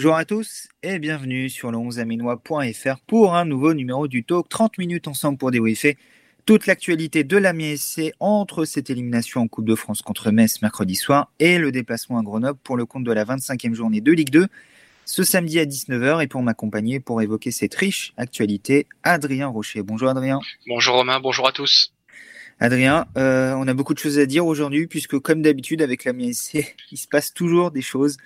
[0.00, 4.48] Bonjour à tous et bienvenue sur le 11aminois.fr pour un nouveau numéro du Talk.
[4.48, 5.98] 30 minutes ensemble pour débriefer
[6.46, 10.94] toute l'actualité de la SC entre cette élimination en Coupe de France contre Metz mercredi
[10.94, 14.30] soir et le déplacement à Grenoble pour le compte de la 25e journée de Ligue
[14.30, 14.46] 2
[15.04, 19.82] ce samedi à 19h et pour m'accompagner pour évoquer cette riche actualité, Adrien Rocher.
[19.82, 20.40] Bonjour Adrien.
[20.66, 21.92] Bonjour Romain, bonjour à tous.
[22.58, 26.14] Adrien, euh, on a beaucoup de choses à dire aujourd'hui puisque comme d'habitude avec la
[26.14, 28.16] MSC, il se passe toujours des choses.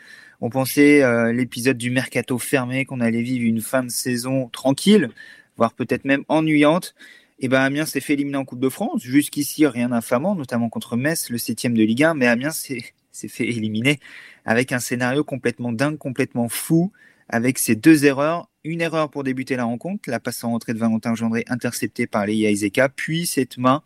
[0.40, 5.10] On pensait euh, l'épisode du mercato fermé qu'on allait vivre une fin de saison tranquille,
[5.56, 6.94] voire peut-être même ennuyante.
[7.40, 9.02] Et eh ben Amiens s'est fait éliminer en Coupe de France.
[9.02, 13.48] Jusqu'ici, rien d'infamant, notamment contre Metz, le septième de Ligue 1, mais Amiens s'est fait
[13.48, 13.98] éliminer
[14.44, 16.92] avec un scénario complètement dingue, complètement fou,
[17.28, 18.48] avec ces deux erreurs.
[18.62, 22.26] Une erreur pour débuter la rencontre, la passe en rentrée de Valentin Gendré interceptée par
[22.26, 23.82] Leia Iseka, puis cette main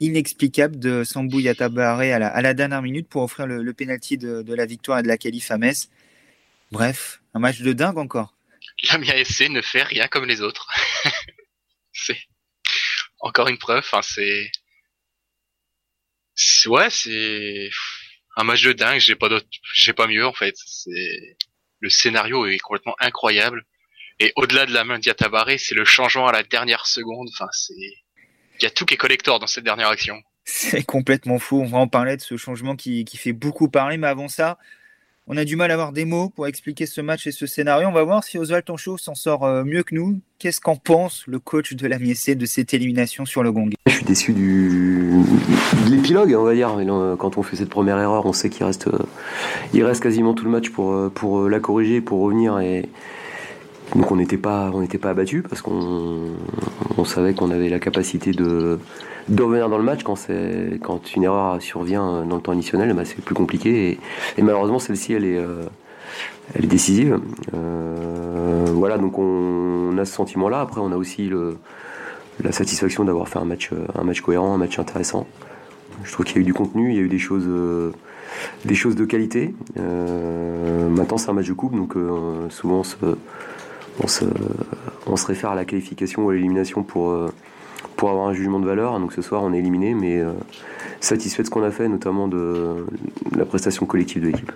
[0.00, 4.18] inexplicable de Sambou Yatabaré à la, à la dernière minute pour offrir le, le pénalty
[4.18, 5.90] de, de, la victoire et de la qualif à Metz.
[6.72, 8.34] Bref, un match de dingue encore.
[8.90, 10.68] L'Amiens SC ne fait rien comme les autres.
[11.92, 12.18] c'est
[13.20, 13.84] encore une preuve.
[14.02, 14.50] C'est
[16.66, 17.70] ouais, c'est
[18.36, 19.00] un match de dingue.
[19.00, 20.54] J'ai pas d'autre, j'ai pas mieux en fait.
[20.56, 21.36] C'est
[21.80, 23.64] le scénario est complètement incroyable.
[24.18, 27.28] Et au-delà de la main d'Yatabaré, c'est le changement à la dernière seconde.
[27.32, 27.74] Enfin, c'est
[28.60, 30.16] il y a tout qui est collector dans cette dernière action.
[30.44, 31.60] C'est complètement fou.
[31.60, 33.96] On va en parler de ce changement qui, qui fait beaucoup parler.
[33.96, 34.58] Mais avant ça,
[35.26, 37.88] on a du mal à avoir des mots pour expliquer ce match et ce scénario.
[37.88, 40.20] On va voir si Oswald Tonchot s'en sort euh, mieux que nous.
[40.38, 43.70] Qu'est-ce qu'en pense le coach de la MSC de cette élimination sur le gong?
[43.86, 45.22] Je suis déçu du...
[45.84, 46.76] de l'épilogue, on va dire.
[47.18, 48.98] Quand on fait cette première erreur, on sait qu'il reste, euh,
[49.72, 52.58] il reste quasiment tout le match pour, euh, pour la corriger, pour revenir.
[52.58, 52.88] Et...
[53.94, 56.28] Donc on n'était pas, on pas abattu parce qu'on
[56.96, 58.78] on savait qu'on avait la capacité de,
[59.28, 60.16] de revenir dans le match quand,
[60.82, 63.98] quand une erreur survient dans le temps additionnel, bah, c'est plus compliqué.
[64.36, 65.62] Et, malheureusement, celle-ci, elle est, euh,
[66.54, 67.20] elle est décisive.
[67.54, 70.60] Euh, voilà, donc on, a ce sentiment-là.
[70.60, 71.56] Après, on a aussi le,
[72.42, 75.26] la satisfaction d'avoir fait un match, un match cohérent, un match intéressant.
[76.04, 77.46] Je trouve qu'il y a eu du contenu, il y a eu des choses,
[78.64, 79.54] des choses de qualité.
[79.78, 81.94] Euh, maintenant, c'est un match de coupe, donc
[82.48, 82.96] souvent on se,
[83.98, 87.30] on se réfère à la qualification ou à l'élimination pour
[88.00, 88.98] pour avoir un jugement de valeur.
[88.98, 90.32] Donc ce soir, on est éliminé, mais euh,
[91.00, 92.86] satisfait de ce qu'on a fait, notamment de,
[93.36, 94.52] la prestation collective de l'équipe.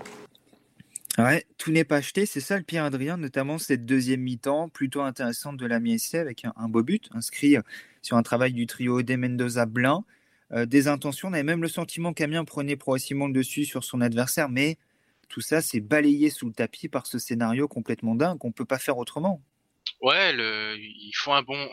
[1.19, 5.03] Ouais, tout n'est pas acheté, c'est ça le pire, Adrien, notamment cette deuxième mi-temps plutôt
[5.03, 7.57] intéressante de la MSC avec un, beau but inscrit
[8.01, 10.05] sur un travail du trio de Mendoza Blin.
[10.53, 14.01] Euh, des intentions, on avait même le sentiment qu'Amiens prenait progressivement le dessus sur son
[14.01, 14.79] adversaire, mais
[15.35, 18.65] tout ça c'est balayé sous le tapis par ce scénario complètement dingue qu'on ne peut
[18.65, 19.43] pas faire autrement.
[20.01, 21.73] Ouais, le, ils font un bon.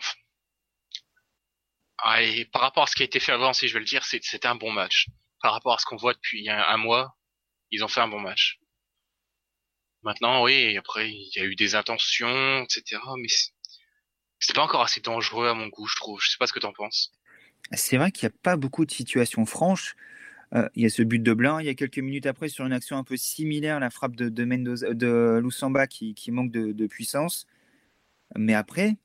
[2.00, 3.85] Ah, et par rapport à ce qui a été fait avant, si je veux le
[3.85, 5.09] dire, c'était un bon match.
[5.44, 7.16] Par rapport à ce qu'on voit depuis un, un, mois,
[7.69, 8.57] ils ont fait un bon match.
[10.01, 13.00] Maintenant, oui, après, il y a eu des intentions, etc.
[13.17, 13.27] Mais
[14.39, 16.19] c'est pas encore assez dangereux à mon goût, je trouve.
[16.19, 17.11] Je sais pas ce que t'en penses.
[17.73, 19.95] C'est vrai qu'il n'y a pas beaucoup de situations franches.
[20.53, 21.62] Euh, il y a ce but de Blin.
[21.62, 24.29] Il y a quelques minutes après, sur une action un peu similaire, la frappe de,
[24.29, 25.41] de Mendoza, de
[25.88, 27.47] qui, manque de, puissance.
[28.38, 28.97] Mais après,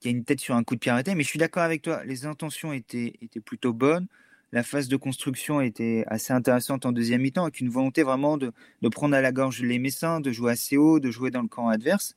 [0.00, 0.92] qui a une tête sur un coup de pied.
[1.14, 4.06] Mais je suis d'accord avec toi, les intentions étaient, étaient plutôt bonnes.
[4.52, 8.52] La phase de construction était assez intéressante en deuxième mi-temps, avec une volonté vraiment de,
[8.82, 11.48] de, prendre à la gorge les Messins, de jouer assez haut, de jouer dans le
[11.48, 12.16] camp adverse.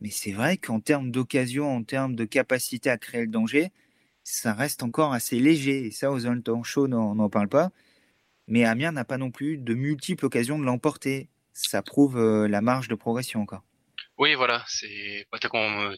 [0.00, 3.70] Mais c'est vrai qu'en termes d'occasion, en termes de capacité à créer le danger,
[4.24, 5.86] ça reste encore assez léger.
[5.86, 7.70] Et ça, aux temps chaud, on n'en parle pas.
[8.46, 11.28] Mais Amiens n'a pas non plus de multiples occasions de l'emporter.
[11.52, 13.62] Ça prouve euh, la marge de progression encore.
[14.18, 15.26] Oui, voilà, c'est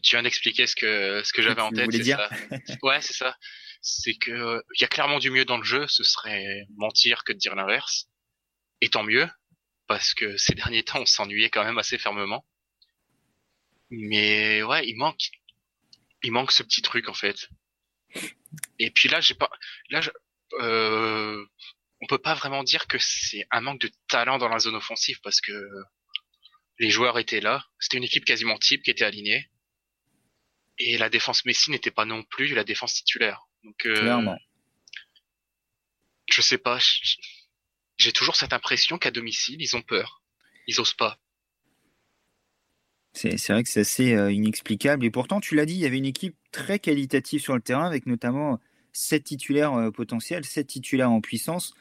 [0.03, 1.91] tu viens d'expliquer ce que ce que j'avais en tête.
[1.91, 2.57] Dire ça.
[2.83, 3.37] ouais, c'est ça.
[3.83, 5.87] C'est que il y a clairement du mieux dans le jeu.
[5.89, 8.09] Ce serait mentir que de dire l'inverse.
[8.81, 9.29] Et tant mieux,
[9.89, 12.45] parce que ces derniers temps, on s'ennuyait quand même assez fermement.
[13.91, 15.31] Mais ouais, il manque,
[16.23, 17.49] il manque ce petit truc en fait.
[18.79, 19.51] Et puis là, j'ai pas,
[19.91, 20.11] là, je,
[20.61, 21.45] euh,
[22.01, 25.21] on peut pas vraiment dire que c'est un manque de talent dans la zone offensive
[25.23, 25.69] parce que
[26.79, 27.67] les joueurs étaient là.
[27.79, 29.49] C'était une équipe quasiment type qui était alignée.
[30.79, 33.43] Et la défense Messi n'était pas non plus la défense titulaire.
[33.63, 34.39] Donc, euh, Clairement.
[36.31, 36.79] Je sais pas.
[37.97, 40.23] J'ai toujours cette impression qu'à domicile, ils ont peur.
[40.67, 41.19] Ils osent pas.
[43.15, 45.05] C'est vrai que c'est assez euh, inexplicable.
[45.05, 47.87] Et pourtant, tu l'as dit, il y avait une équipe très qualitative sur le terrain
[47.87, 48.59] avec notamment
[48.93, 51.75] sept titulaires euh, potentiels, sept titulaires en puissance.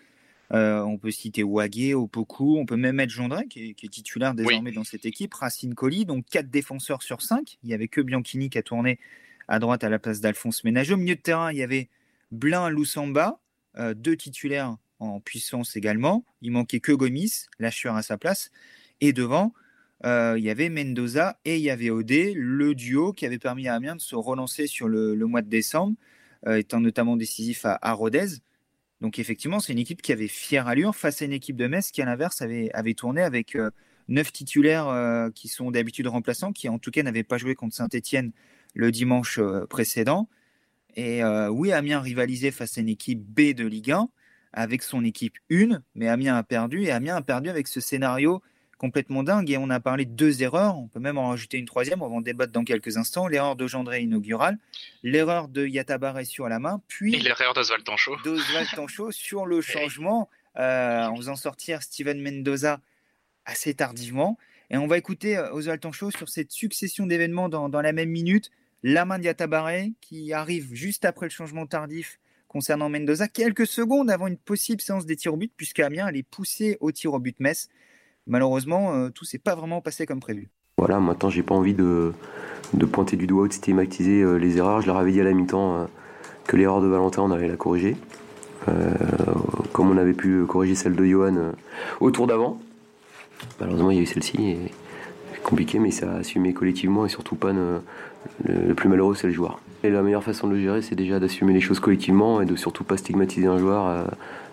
[0.53, 4.71] Euh, on peut citer Wagé, Opoku, on peut même mettre Gendré, qui est, titulaire désormais
[4.71, 7.57] dans cette équipe, Racine Colli, donc quatre défenseurs sur cinq.
[7.63, 8.99] Il n'y avait que Bianchini qui a tourné
[9.47, 10.93] à droite à la place d'Alphonse Ménageux.
[10.93, 11.89] Au milieu de terrain, il y avait
[12.31, 13.39] Blin Loussamba,
[13.77, 16.23] euh, deux titulaires en puissance également.
[16.41, 18.51] Il manquait que Gomis, lâcheur à sa place.
[19.01, 19.53] Et devant,
[20.03, 23.75] il y avait Mendoza et il y avait Odé, le duo qui avait permis à
[23.75, 25.95] Amiens de se relancer sur le, mois de décembre,
[26.47, 28.39] étant notamment décisif à, Rodez.
[29.01, 31.91] Donc effectivement, c'est une équipe qui avait fière allure face à une équipe de Metz
[31.91, 33.57] qui, à l'inverse, avait, tourné avec
[34.09, 38.31] neuf titulaires qui sont d'habitude remplaçants, qui en tout cas n'avaient pas joué contre Saint-Etienne
[38.73, 39.39] le dimanche
[39.69, 40.27] précédent.
[40.95, 44.09] Et oui, Amiens rivalisait face à une équipe B de Ligue 1
[44.53, 48.41] avec son équipe 1, mais Amiens a perdu et Amiens a perdu avec ce scénario
[48.83, 49.49] complètement dingue.
[49.49, 52.09] Et on a parlé de deux erreurs, on peut même en rajouter une troisième, on
[52.09, 53.29] va en débattre dans quelques instants.
[53.29, 54.57] L'erreur de Gendré inaugurale,
[55.03, 58.17] l'erreur de Yatabaré sur la main, puis l'erreur d'Oswald Tancho.
[58.75, 62.81] Tancho sur le changement euh, en faisant sortir Steven Mendoza
[63.45, 64.37] assez tardivement.
[64.69, 68.09] Et on va écouter euh, Oswald Tancho sur cette succession d'événements dans, dans, la même
[68.09, 68.51] minute.
[68.83, 72.19] La main de Yatabaré qui arrive juste après le changement tardif
[72.49, 76.21] concernant Mendoza, quelques secondes avant une possible séance des tirs au but, puisque Amiens allait
[76.21, 77.69] pousser au tir au but Metz.
[78.27, 80.49] Malheureusement, euh, tout s'est pas vraiment passé comme prévu.
[80.77, 82.13] Voilà, maintenant j'ai pas envie de,
[82.91, 84.81] pointer du doigt ou de stigmatiser euh, les erreurs.
[84.81, 85.85] Je leur avais dit à la mi-temps euh,
[86.45, 87.95] que l'erreur de Valentin, on allait la corriger.
[89.73, 91.51] comme on avait pu corriger celle de Johan
[91.99, 92.59] au tour d'avant.
[93.59, 94.37] Malheureusement, il y a eu celle-ci.
[94.41, 94.71] Et
[95.43, 99.59] compliqué, mais ça a assumé collectivement et surtout pas le, plus malheureux, c'est le joueur.
[99.83, 102.55] Et la meilleure façon de le gérer, c'est déjà d'assumer les choses collectivement et de
[102.55, 104.07] surtout pas stigmatiser un joueur.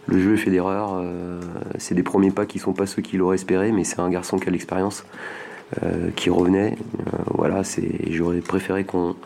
[0.08, 1.41] Euh, le jeu fait d'erreurs, euh,
[1.79, 4.38] c'est des premiers pas qui sont pas ceux qu'il aurait espéré, mais c'est un garçon
[4.38, 5.05] qui a l'expérience,
[5.82, 6.76] euh, qui revenait.
[7.35, 9.17] voilà, c'est, j'aurais préféré qu'on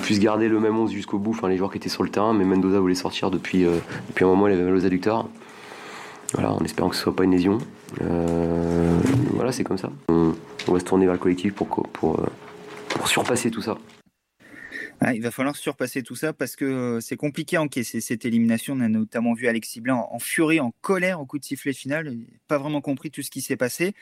[0.00, 2.34] puisse garder le même 11 jusqu'au bout, enfin les joueurs qui étaient sur le terrain,
[2.34, 3.64] mais Mendoza voulait sortir depuis,
[4.08, 5.28] depuis un moment, il avait mal aux adducteurs.
[6.34, 7.58] Voilà, en espérant que ce soit pas une lésion.
[9.34, 9.90] voilà, c'est comme ça.
[10.08, 10.32] On,
[10.68, 12.20] va se tourner vers le collectif pour, pour,
[12.88, 13.76] pour surpasser tout ça.
[15.04, 18.74] Ah, il va falloir surpasser tout ça parce que euh, c'est compliqué encaisser cette élimination.
[18.74, 22.16] On a notamment vu Alexis Blanc en furie, en colère au coup de sifflet final.
[22.46, 23.94] pas vraiment compris tout ce qui s'est passé.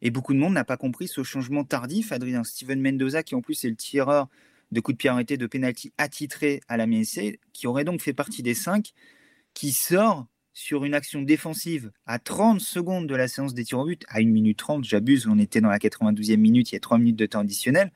[0.00, 2.12] Et beaucoup de monde n'a pas compris ce changement tardif.
[2.12, 4.28] Adrien Steven Mendoza, qui en plus est le tireur
[4.70, 8.12] de coup de pied arrêté de pénalty attitré à la MSC, qui aurait donc fait
[8.12, 8.92] partie des cinq,
[9.54, 13.86] qui sort sur une action défensive à 30 secondes de la séance des tirs au
[13.86, 16.80] but, à 1 minute 30, j'abuse, on était dans la 92e minute, il y a
[16.80, 17.90] 3 minutes de temps additionnel,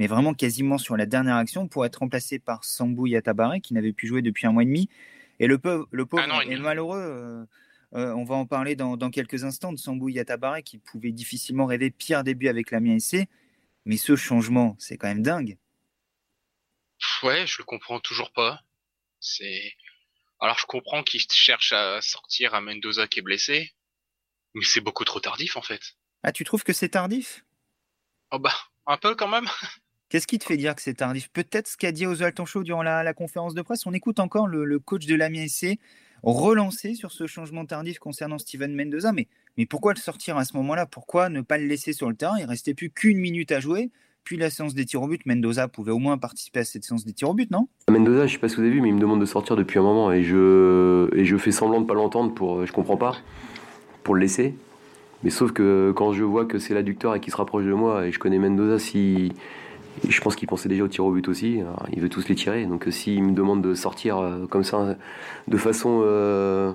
[0.00, 3.92] mais vraiment quasiment sur la dernière action pour être remplacé par Sambou Yatabare qui n'avait
[3.92, 4.88] plus joué depuis un mois et demi.
[5.40, 6.98] Et le pauvre, le pauvre ah est malheureux.
[6.98, 7.44] Euh,
[7.92, 11.90] euh, on va en parler dans, quelques instants de Sambou Yatabare qui pouvait difficilement rêver
[11.90, 13.28] pire début avec la SC.
[13.84, 15.58] Mais ce changement, c'est quand même dingue.
[17.22, 18.62] Ouais, je le comprends toujours pas.
[19.20, 19.74] C'est
[20.40, 23.74] alors je comprends qu'il cherche à sortir à Mendoza qui est blessé,
[24.54, 25.98] mais c'est beaucoup trop tardif en fait.
[26.22, 27.44] Ah, tu trouves que c'est tardif?
[28.30, 28.54] Oh bah,
[28.86, 29.46] un peu quand même.
[30.10, 31.30] Qu'est-ce qui te fait dire que c'est tardif?
[31.32, 33.86] Peut-être ce qu'a dit Oswald Tanchot durant la, conférence de presse.
[33.86, 35.78] On écoute encore le, coach de l'AMI SC
[36.24, 39.12] relancer sur ce changement tardif concernant Steven Mendoza.
[39.12, 39.28] Mais,
[39.66, 40.84] pourquoi le sortir à ce moment-là?
[40.84, 42.34] Pourquoi ne pas le laisser sur le terrain?
[42.40, 43.90] Il restait plus qu'une minute à jouer.
[44.24, 47.04] Puis la séance des tirs au but, Mendoza pouvait au moins participer à cette séance
[47.04, 47.68] des tirs au but, non?
[47.88, 49.78] Mendoza, je sais pas si vous avez vu, mais il me demande de sortir depuis
[49.78, 53.16] un moment et je, fais semblant de pas l'entendre pour, je comprends pas,
[54.02, 54.56] pour le laisser.
[55.22, 58.08] Mais sauf que quand je vois que c'est l'adducteur et qu'il se rapproche de moi
[58.08, 59.32] et je connais Mendoza, si
[60.08, 61.60] je pense qu'il pensait déjà au tir au but aussi.
[61.92, 62.64] il veut tous les tirer.
[62.66, 64.96] Donc euh, s'il me demande de sortir euh, comme ça,
[65.48, 66.72] de façon euh,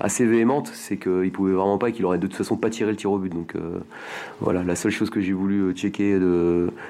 [0.00, 2.90] assez véhémente, c'est qu'il pouvait vraiment pas et qu'il aurait de toute façon pas tiré
[2.90, 3.32] le tir au but.
[3.32, 3.54] Donc
[4.40, 6.18] voilà, la seule chose que j'ai voulu checker,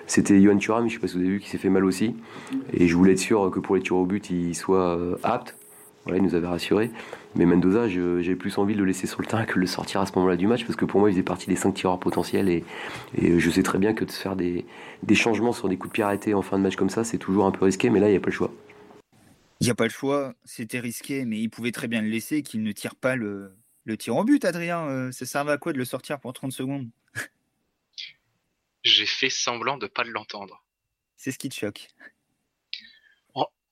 [0.07, 2.15] c'était Johan Thuram, je sais pas si vous avez vu, qui s'est fait mal aussi.
[2.73, 5.55] Et je voulais être sûr que pour les tirs au but, il soit apte.
[6.05, 6.91] Voilà, il nous avait rassuré.
[7.35, 10.01] Mais Mendoza, j'ai plus envie de le laisser sur le terrain que de le sortir
[10.01, 11.99] à ce moment-là du match, parce que pour moi, il faisait partie des cinq tireurs
[11.99, 12.49] potentiels.
[12.49, 12.65] Et,
[13.17, 14.67] je sais très bien que de faire des,
[15.15, 17.47] changements sur des coups de pied arrêtés en fin de match comme ça, c'est toujours
[17.47, 18.53] un peu risqué, mais là, il n'y a pas le choix.
[19.61, 22.43] Il n'y a pas le choix, c'était risqué, mais il pouvait très bien le laisser,
[22.43, 23.57] qu'il ne tire pas le,
[23.99, 24.87] tir en but, Adrien.
[24.87, 26.91] Euh, ça servait à quoi de le sortir pour 30 secondes?
[28.85, 30.63] J'ai fait semblant de ne pas l'entendre.
[31.17, 31.89] C'est ce qui te choque.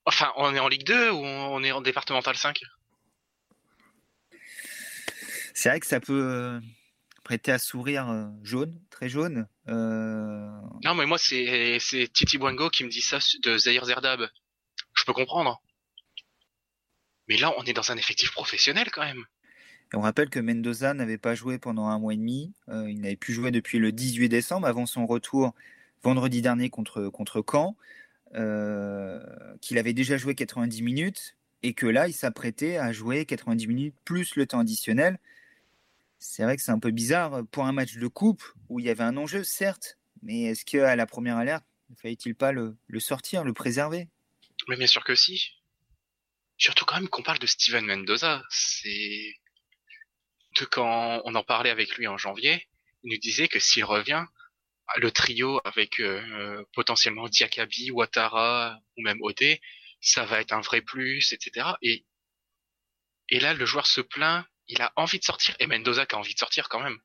[0.05, 2.61] Enfin, on est en Ligue 2 ou on est en départemental 5
[5.55, 6.61] C'est vrai que ça peut euh,
[7.23, 9.47] prêter à sourire euh, jaune, très jaune.
[9.69, 10.51] Euh.
[10.83, 11.79] Non, mais moi, c'est
[12.13, 14.29] Titi Bwango qui me dit ça de Zahir Zerdab.
[14.95, 15.63] Je peux comprendre.
[17.29, 19.25] Mais là, on est dans un effectif professionnel quand même.
[19.95, 22.53] on rappelle que Mendoza n'avait pas joué pendant un mois et demi.
[22.69, 25.55] il n'avait plus joué depuis le 18 décembre, avant son retour
[26.03, 27.77] vendredi dernier contre, contre Caen.
[28.33, 33.95] Qu'il avait déjà joué 90 minutes et que là, il s'apprêtait à jouer 90 minutes
[34.05, 35.19] plus le temps additionnel.
[36.19, 38.91] C'est vrai que c'est un peu bizarre pour un match de coupe où il y
[38.91, 43.45] avait un enjeu, certes, mais est-ce qu'à la première alerte, ne fallait-il pas le, sortir,
[43.45, 44.09] le préserver?
[44.69, 45.59] Mais bien sûr que si.
[46.57, 48.43] Surtout quand même qu'on parle de Steven Mendoza.
[48.51, 49.35] C'est
[50.61, 52.69] de quand on en parlait avec lui en janvier,
[53.03, 54.25] il nous disait que s'il revient,
[54.97, 59.59] le trio avec euh, potentiellement Diakabi, Ouattara ou même Ode,
[60.01, 61.67] ça va être un vrai plus, etc.
[61.83, 62.05] Et,
[63.29, 66.19] et là, le joueur se plaint, il a envie de sortir, et Mendoza qui a
[66.19, 66.99] envie de sortir quand même.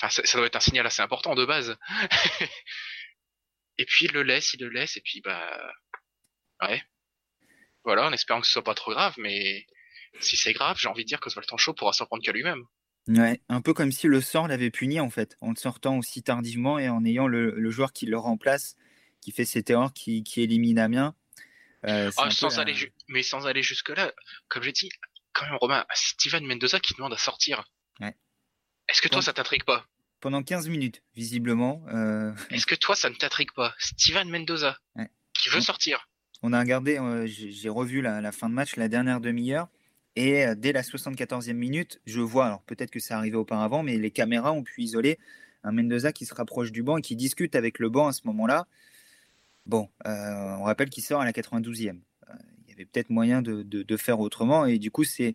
[0.00, 1.76] Enfin, ça, ça doit être un signal assez important de base.
[3.78, 5.72] et puis il le laisse, il le laisse, et puis bah
[6.62, 6.82] ouais.
[7.84, 9.66] Voilà, en espérant que ce soit pas trop grave, mais
[10.20, 12.64] si c'est grave, j'ai envie de dire que Tancho pourra s'en prendre qu'à lui-même.
[13.08, 16.22] Ouais, un peu comme si le sort l'avait puni en fait, en le sortant aussi
[16.22, 18.76] tardivement et en ayant le, joueur qui le remplace,
[19.20, 21.14] qui fait cette erreur, qui, qui élimine Amiens.
[21.84, 22.74] Euh, ah, sans aller,
[23.08, 24.12] mais sans aller jusque là,
[24.48, 24.90] comme j'ai dit,
[25.32, 27.70] quand même Romain, Steven Mendoza qui demande à sortir.
[28.00, 28.16] Ouais.
[28.88, 29.86] Est-ce que toi ça t'intrigue pas?
[30.18, 31.84] Pendant 15 minutes, visiblement.
[31.88, 33.72] Euh, Est-ce que toi ça ne t'intrigue pas?
[33.78, 34.78] Steven Mendoza
[35.32, 36.08] qui veut sortir.
[36.42, 39.68] On a regardé, euh, j'ai revu la, la, fin de match, la dernière demi-heure.
[40.16, 43.98] Et euh, dès la 74e minute, je vois, alors peut-être que ça arrivait auparavant, mais
[43.98, 45.18] les caméras ont pu isoler
[45.66, 48.22] un Mendoza qui se rapproche du banc et qui discute avec le banc à ce
[48.26, 48.66] moment-là.
[49.66, 51.98] Bon, euh, on rappelle qu'il sort à la 92e.
[52.30, 54.64] Euh, il y avait peut-être moyen de, faire autrement.
[54.64, 55.34] Et du coup, c'est,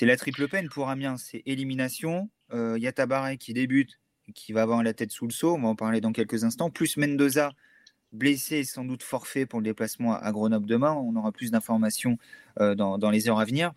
[0.00, 1.18] la triple peine pour Amiens.
[1.18, 2.30] C'est élimination.
[2.54, 4.00] Euh, Yatabaré qui débute,
[4.34, 5.54] qui va avoir la tête sous le seau.
[5.54, 6.70] On va en parler dans quelques instants.
[6.70, 7.52] Plus Mendoza,
[8.12, 10.92] blessé et sans doute forfait pour le déplacement à Grenoble demain.
[10.92, 12.16] On aura plus d'informations
[12.56, 13.74] dans les heures à venir.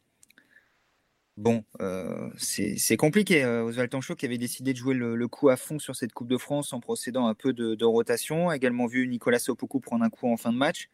[1.37, 3.43] Bon, euh, c'est compliqué.
[3.43, 6.27] Euh, Oswald Tanchot qui avait décidé de jouer le, coup à fond sur cette Coupe
[6.27, 8.49] de France en procédant un peu de, rotation.
[8.49, 10.89] A également vu Nicolas Sopoku prendre un coup en fin de match.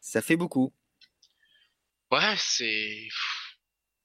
[0.00, 0.72] Ça fait beaucoup.
[2.10, 3.08] Ouais, c'est.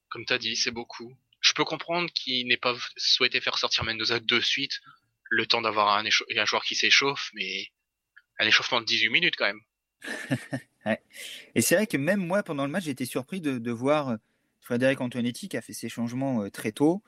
[0.09, 1.15] Comme tu as dit, c'est beaucoup.
[1.41, 4.81] Je peux comprendre qu'il n'ait pas souhaité faire sortir Mendoza de suite,
[5.29, 7.67] le temps d'avoir un, un, joueur qui s'échauffe, mais
[8.39, 9.61] un échauffement de 18 minutes quand même.
[11.55, 14.17] Et c'est vrai que même moi, pendant le match, été surpris de voir
[14.61, 17.01] Frédéric Antoinetti qui a fait ses changements euh, très tôt.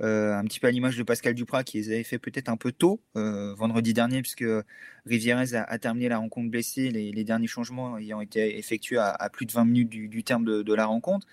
[0.00, 2.56] Euh, un petit peu à l'image de Pascal Duprat qui les avait fait peut-être un
[2.56, 4.44] peu tôt euh, vendredi dernier puisque
[5.06, 9.52] Rivierez a, terminé la rencontre blessée, les, derniers changements ayant été effectués à, plus de
[9.52, 11.26] 20 minutes du, terme de, la rencontre.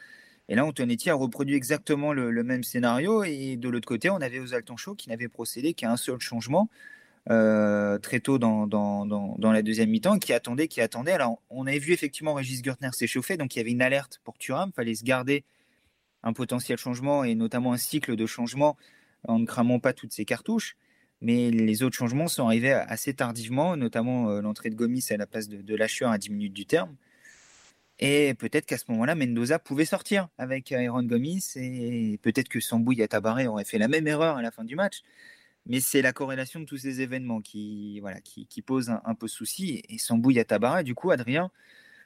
[0.50, 4.40] Et là, Antoinetti a reproduit exactement le, même scénario et de l'autre côté, on avait
[4.40, 6.68] Ozalton qui n'avait procédé qu'à un seul changement
[7.28, 8.66] très tôt dans,
[9.40, 11.12] la deuxième mi-temps, qui attendait, qui attendait.
[11.12, 14.40] Alors, on avait vu effectivement Régis Gertner s'échauffer, donc il y avait une alerte pour
[14.40, 15.44] Thuram, il fallait se garder
[16.26, 18.76] un potentiel changement et notamment un cycle de changement
[19.28, 20.76] en ne cramant pas toutes ces cartouches.
[21.22, 25.26] Mais les autres changements sont arrivés assez tardivement, notamment euh, l'entrée de Gomis à la
[25.26, 26.96] place de, de à 10 minutes du terme.
[28.00, 32.92] Et peut-être qu'à ce moment-là, Mendoza pouvait sortir avec Aaron Gomis et peut-être que Sambou
[32.92, 35.02] Yatabaré aurait fait la même erreur à la fin du match.
[35.66, 38.02] Mais c'est la corrélation de tous ces événements qui,
[38.66, 39.82] pose un, peu souci.
[39.88, 41.50] Et Sambou Yatabaré, du coup, Adrien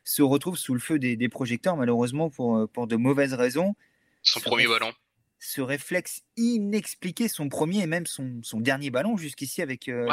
[0.03, 3.75] se retrouve sous le feu des, projecteurs, malheureusement pour, pour de mauvaises raisons.
[4.21, 4.93] Son premier ballon.
[5.39, 10.05] Ce réflexe inexpliqué, son premier et même son, son dernier ballon jusqu'ici avec euh,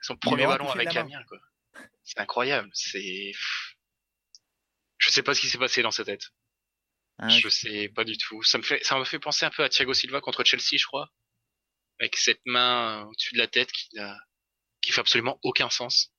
[0.00, 1.38] Son premier ballon avec Amiens, quoi.
[2.04, 2.68] C'est incroyable.
[2.72, 3.32] C'est.
[4.98, 6.30] Je sais pas ce qui s'est passé dans sa tête.
[7.18, 8.42] Ah, je sais pas du tout.
[8.42, 10.86] Ça me fait, ça m'a fait penser un peu à Thiago Silva contre Chelsea, je
[10.86, 11.10] crois,
[11.98, 13.88] avec cette main au-dessus de la tête qui
[14.86, 16.12] qui fait absolument aucun sens.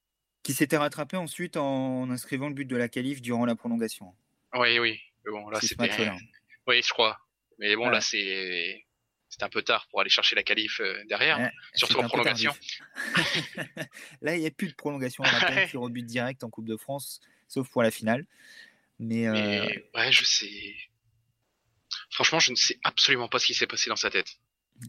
[0.43, 4.13] Qui s'était rattrapé ensuite en inscrivant le but de la qualif durant la prolongation.
[4.53, 4.99] Oui, oui.
[5.25, 6.11] Mais bon, là, c'était.
[6.67, 7.17] Oui, je crois.
[7.59, 8.85] Mais bon, là, c'est
[9.29, 12.53] c'est un peu tard pour aller chercher la qualif euh, derrière, surtout en prolongation.
[14.21, 15.23] là, il n'y a plus de prolongation.
[15.23, 18.25] On a sur au but direct en Coupe de France, sauf pour la finale.
[18.99, 20.75] Mais, euh, ouais, je sais.
[22.09, 24.27] Franchement, je ne sais absolument pas ce qui s'est passé dans sa tête.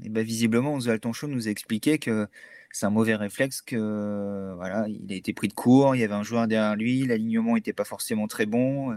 [0.04, 2.26] Et ben, visiblement, Oswald Tonchon nous a expliqué que
[2.70, 6.14] c'est un mauvais réflexe, que voilà, il a été pris de court, il y avait
[6.14, 8.96] un joueur derrière lui, l'alignement n'était pas forcément très bon.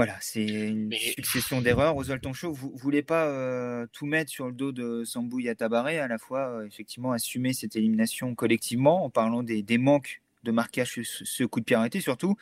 [0.00, 1.94] Voilà, c'est une succession d'erreurs.
[1.94, 5.98] Oswald Tonchot, vous ne voulez pas euh, tout mettre sur le dos de Sambou Yatabaré,
[5.98, 10.94] à la fois euh, effectivement assumer cette élimination collectivement en parlant des, manques de marquage
[10.94, 12.34] ce, ce, coup de pied arrêté, surtout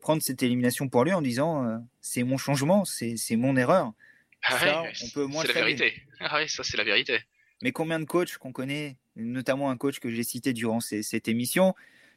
[0.00, 3.94] prendre cette élimination pour lui en disant euh, c'est mon changement, c'est mon erreur.
[4.42, 6.02] Ah ça, on peut moins C'est la vérité.
[6.20, 7.20] Ah ça c'est la vérité.
[7.62, 11.74] Mais combien de coachs qu'on connaît, notamment un coach que j'ai cité durant cette émission,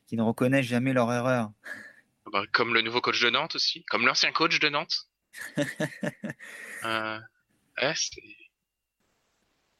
[0.07, 1.53] qui ne reconnaissent jamais leur erreur?
[2.31, 5.07] Bah, comme le nouveau coach de Nantes aussi, comme l'ancien coach de Nantes.
[6.83, 7.19] euh,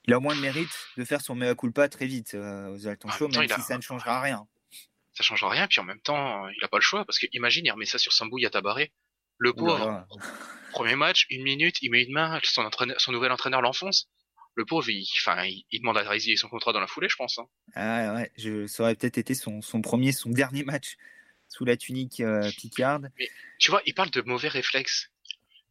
[0.06, 2.88] il a au moins de mérite de faire son mea culpa très vite euh, aux
[2.88, 4.48] Alton Show, même si ça ne changera rien.
[5.14, 7.66] Ça changera rien, puis en même temps, il n'a pas le choix, parce que imagine,
[7.66, 8.92] il remet ça sur Sambou Yatabaré.
[9.38, 10.06] Le pauvre,
[10.72, 14.08] premier match, une minute, il met une main, son, son nouvel entraîneur l'enfonce.
[14.56, 17.40] Le pauvre, il, enfin, il, demande à résilier son contrat dans la foulée, je pense.
[17.40, 17.48] Hein.
[17.74, 20.98] Ah ouais, je, ça aurait peut-être été son, son, premier, son dernier match
[21.52, 23.12] sous la tunique euh, picarde.
[23.20, 23.30] Mais
[23.60, 25.10] tu vois, il parle de mauvais réflexes.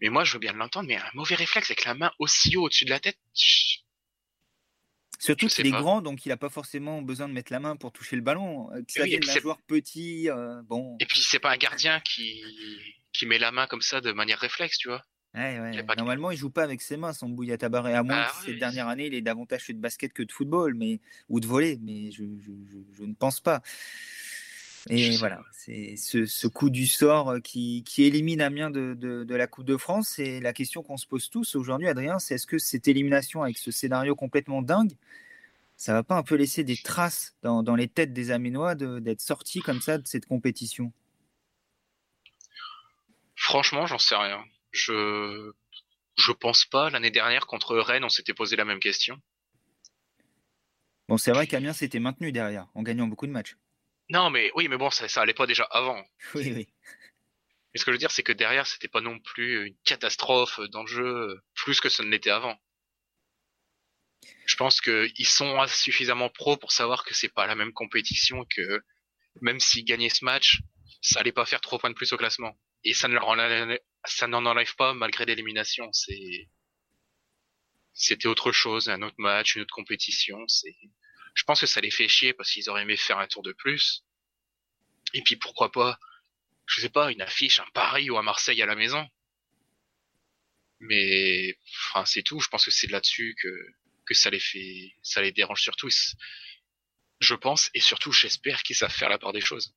[0.00, 2.64] Mais moi, je veux bien l'entendre, mais un mauvais réflexe avec la main aussi haut
[2.64, 3.18] au-dessus de la tête.
[5.18, 7.92] Surtout qu'il est grand, donc il n'a pas forcément besoin de mettre la main pour
[7.92, 8.70] toucher le ballon.
[8.88, 10.28] Ça vient un joueur petit,
[10.64, 10.96] bon.
[11.00, 12.42] Et puis c'est pas un gardien qui
[13.12, 15.04] qui met la main comme ça de manière réflexe, tu vois.
[15.34, 18.88] Normalement, il joue pas avec ses mains, son Tabaré, à moins ah que cette dernière
[18.88, 22.10] année, il est davantage fait de basket que de football, mais ou de volley, mais
[22.10, 23.62] je, ne pense pas.
[24.88, 29.76] Et voilà, c'est ce, coup du sort qui, élimine Amiens de, de, la Coupe de
[29.76, 30.18] France.
[30.18, 33.58] Et la question qu'on se pose tous aujourd'hui, Adrien, c'est est-ce que cette élimination avec
[33.58, 34.92] ce scénario complètement dingue,
[35.76, 39.20] ça va pas un peu laisser des traces dans, dans les têtes des Aménois d'être
[39.20, 40.92] sortis comme ça de cette compétition?
[43.36, 44.42] Franchement, j'en sais rien.
[44.72, 45.52] Je
[46.16, 46.90] je pense pas.
[46.90, 49.20] L'année dernière contre Rennes, on s'était posé la même question.
[51.08, 53.56] Bon, c'est vrai qu'Amiens s'était maintenu derrière en gagnant beaucoup de matchs.
[54.10, 56.04] Non, mais oui, mais bon, ça, ça allait pas déjà avant.
[56.34, 56.68] Oui, oui.
[57.72, 60.58] Mais ce que je veux dire, c'est que derrière, c'était pas non plus une catastrophe
[60.72, 62.58] dans le jeu, plus que ce ne l'était avant.
[64.44, 68.82] Je pense qu'ils sont suffisamment pros pour savoir que c'est pas la même compétition que
[69.40, 70.58] même s'ils gagnaient ce match,
[71.00, 72.58] ça allait pas faire trop points de plus au classement.
[72.82, 73.36] Et ça ne leur
[74.04, 75.88] ça n'en enlève pas malgré l'élimination.
[75.92, 76.48] C'est,
[77.94, 80.38] c'était autre chose, un autre match, une autre compétition.
[80.48, 80.74] C'est,
[81.34, 83.52] je pense que ça les fait chier parce qu'ils auraient aimé faire un tour de
[83.52, 84.04] plus.
[85.14, 85.98] Et puis pourquoi pas,
[86.66, 89.06] je sais pas, une affiche, un Paris ou un Marseille à la maison.
[90.80, 91.58] Mais,
[92.06, 92.40] c'est tout.
[92.40, 93.74] Je pense que c'est là-dessus que
[94.06, 95.88] que ça les fait, ça les dérange surtout.
[97.20, 99.72] Je pense et surtout, j'espère qu'ils savent faire la part des choses.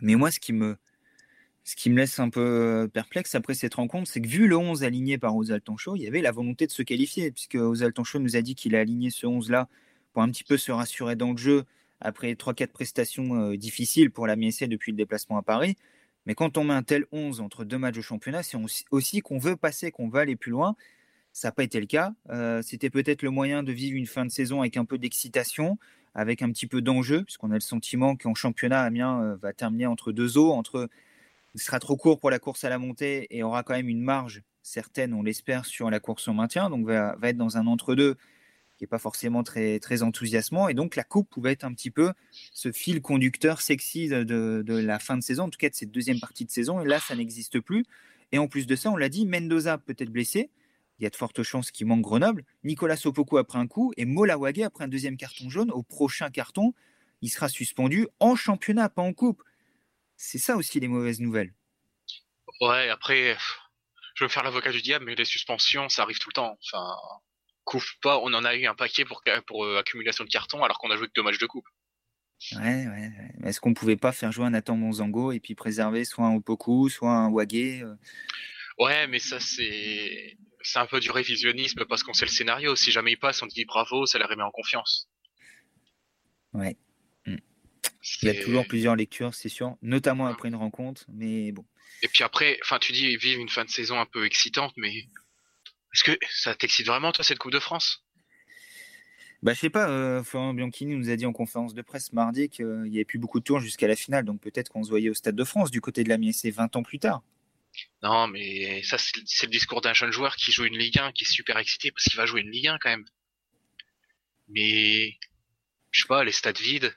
[0.00, 0.78] Mais moi, ce qui me,
[1.64, 4.56] ce qui me laisse un peu euh, perplexe après cette rencontre, c'est que vu le
[4.56, 7.92] 11 aligné par Ozal Toncho, il y avait la volonté de se qualifier, puisque Ozal
[7.92, 9.68] Toncho nous a dit qu'il a aligné ce 11-là
[10.22, 11.64] un petit peu se rassurer dans le jeu
[12.00, 15.76] après 3-4 prestations euh, difficiles pour la MSC depuis le déplacement à Paris.
[16.26, 18.58] Mais quand on met un tel 11 entre deux matchs de championnat, c'est
[18.90, 20.76] aussi qu'on veut passer, qu'on veut aller plus loin.
[21.32, 22.12] Ça n'a pas été le cas.
[22.30, 25.78] Euh, c'était peut-être le moyen de vivre une fin de saison avec un peu d'excitation,
[26.14, 30.12] avec un petit peu d'enjeu, puisqu'on a le sentiment qu'en championnat, Amiens va terminer entre
[30.12, 30.88] deux eaux, entre
[31.54, 34.02] il sera trop court pour la course à la montée et aura quand même une
[34.02, 36.70] marge certaine, on l'espère, sur la course au maintien.
[36.70, 38.16] Donc va, va être dans un entre-deux
[38.78, 40.68] qui n'est pas forcément très, enthousiasmant.
[40.68, 42.12] Et donc la coupe pouvait être un petit peu
[42.52, 46.20] ce fil conducteur sexy de, la fin de saison, en tout cas de cette deuxième
[46.20, 46.80] partie de saison.
[46.80, 47.84] Et là, ça n'existe plus.
[48.30, 50.50] Et en plus de ça, on l'a dit, Mendoza peut être blessé.
[50.98, 52.44] Il y a de fortes chances qu'il manque Grenoble.
[52.64, 55.70] Nicolas Sopoku après un coup et Mola Wagé après un deuxième carton jaune.
[55.70, 56.72] Au prochain carton,
[57.20, 59.42] il sera suspendu en championnat, pas en coupe.
[60.16, 61.52] C'est ça aussi les mauvaises nouvelles.
[62.60, 63.36] Ouais, après,
[64.14, 66.58] je veux faire l'avocat du diable, mais les suspensions, ça arrive tout le temps.
[68.02, 70.90] Pas, on en a eu un paquet pour, pour euh, accumulation de cartons alors qu'on
[70.90, 71.66] a joué que deux matchs de coupe.
[72.52, 73.10] Ouais, ouais.
[73.44, 76.88] Est-ce qu'on pouvait pas faire jouer un Nathan Monzango et puis préserver soit un Opoku,
[76.88, 77.94] soit un Wagé euh?
[78.78, 82.76] Ouais, mais ça c'est c'est un peu du révisionnisme parce qu'on sait le scénario.
[82.76, 85.08] Si jamais il passe, on dit bravo, ça les remet en confiance.
[86.52, 86.76] Ouais.
[88.22, 91.64] Il y a toujours plusieurs lectures, c'est sûr, notamment après une rencontre, mais bon.
[92.02, 95.06] Et puis après, enfin, tu dis vivre une fin de saison un peu excitante, mais
[95.94, 98.04] est-ce que ça t'excite vraiment, toi, cette Coupe de France?
[99.42, 102.48] Bah, je sais pas, euh, Florent Bianchini nous a dit en conférence de presse mardi
[102.48, 105.10] qu'il n'y avait plus beaucoup de tours jusqu'à la finale, donc peut-être qu'on se voyait
[105.10, 107.22] au Stade de France du côté de la c'est 20 ans plus tard.
[108.02, 111.22] Non, mais ça, c'est le discours d'un jeune joueur qui joue une Ligue 1, qui
[111.24, 113.04] est super excité parce qu'il va jouer une Ligue 1 quand même.
[114.48, 115.16] Mais,
[115.92, 116.96] je sais pas, les stades vides,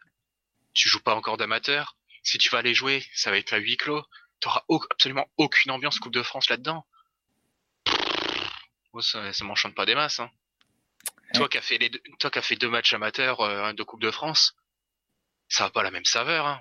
[0.73, 1.97] tu joues pas encore d'amateur.
[2.23, 4.04] Si tu vas aller jouer, ça va être à huis clos.
[4.39, 6.86] Tu auras absolument aucune ambiance Coupe de France là-dedans.
[8.99, 10.19] Ça, ça m'enchante pas des masses.
[10.19, 10.30] Hein.
[11.34, 13.84] Toi qui as fait les deux, toi qui as fait deux matchs amateurs euh, de
[13.84, 14.56] Coupe de France,
[15.47, 16.45] ça n'a pas la même saveur.
[16.45, 16.60] Hein.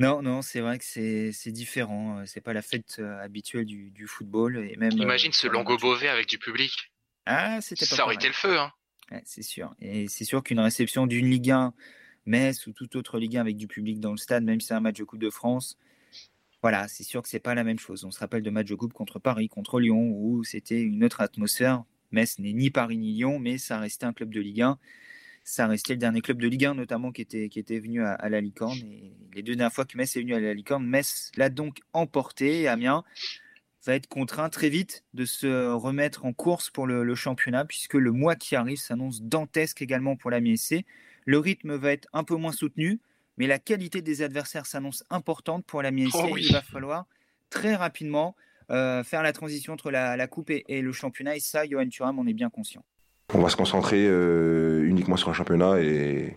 [0.00, 2.18] Non, non, c'est vrai que c'est différent.
[2.18, 4.92] Euh, c'est pas la fête euh, habituelle du, football et même.
[4.92, 6.92] Imagine ce Longo Beauvais avec du public.
[7.26, 8.72] Ah, c'était Ça aurait été le feu, hein.
[9.24, 9.74] c'est sûr.
[9.80, 11.72] Et c'est sûr qu'une réception d'une Ligue 1
[12.26, 14.74] Metz ou toute autre Ligue 1 avec du public dans le stade, même si c'est
[14.74, 15.78] un match de Coupe de France.
[16.64, 18.06] Voilà, c'est sûr que c'est pas la même chose.
[18.06, 21.20] On se rappelle de matchs de coupe contre Paris, contre Lyon, où c'était une autre
[21.20, 21.84] atmosphère.
[22.10, 24.78] Metz n'est ni Paris ni Lyon, mais ça restait un club de Ligue 1.
[25.44, 28.30] Ça restait le dernier club de Ligue 1, notamment, qui était, qui était venu à,
[28.30, 28.78] la Licorne.
[29.34, 32.62] Les deux dernières fois que Metz est venu à la Licorne, Metz l'a donc emporté.
[32.62, 33.04] Et Amiens
[33.84, 37.92] va être contraint très vite de se remettre en course pour le, le championnat, puisque
[37.92, 40.86] le mois qui arrive s'annonce dantesque également pour la MSC.
[41.26, 43.00] Le rythme va être un peu moins soutenu,
[43.36, 46.14] mais la qualité des adversaires s'annonce importante pour la MSC.
[46.14, 47.06] Oh Il va falloir
[47.50, 48.34] très rapidement
[48.70, 51.36] euh, faire la transition entre la, coupe et, le championnat.
[51.36, 52.84] Et ça, Johan Thuram on est bien conscient.
[53.34, 56.36] On va se concentrer euh, uniquement sur un championnat et,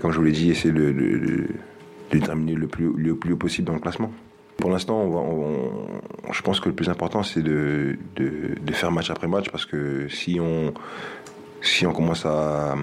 [0.00, 3.66] comme je vous l'ai dit, essayer de, de, terminer le plus, le plus haut possible
[3.66, 4.12] dans le classement.
[4.58, 5.08] Pour l'instant,
[6.32, 10.08] je pense que le plus important, c'est de, de, faire match après match parce que
[10.08, 10.74] si on,
[11.62, 12.74] si on commence à,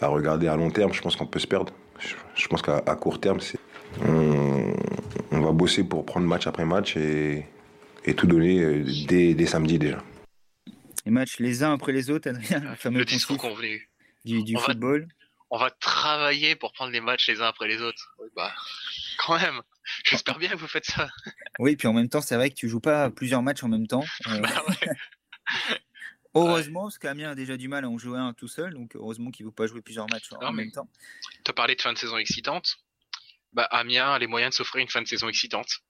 [0.00, 1.72] regarder à long terme, je pense qu'on peut se perdre.
[1.98, 3.38] Je, pense qu'à court terme,
[4.02, 7.46] on, va bosser pour prendre match après match et,
[8.16, 9.98] tout donner euh, dès, samedi déjà.
[11.04, 13.88] Les matchs les uns après les autres, Adrien, le fameux discours convenu.
[14.24, 15.06] du, du football.
[15.50, 18.14] on va travailler pour prendre les matchs les uns après les autres.
[18.34, 18.52] Bah,
[19.18, 19.60] quand même.
[20.04, 21.08] J'espère bien que vous faites ça.
[21.58, 23.86] Oui, puis en même temps, c'est vrai que tu joues pas plusieurs matchs en même
[23.86, 24.04] temps.
[24.28, 24.64] Euh, bah
[26.34, 29.30] heureusement, parce qu'Amiens a déjà du mal à en jouer un tout seul, donc heureusement
[29.30, 30.88] qu'il ne veut pas jouer plusieurs matchs en même temps.
[31.44, 32.76] Tu as parlé de fin de saison excitante.
[33.52, 35.80] Bah, Amiens a les moyens de s'offrir une fin de saison excitante.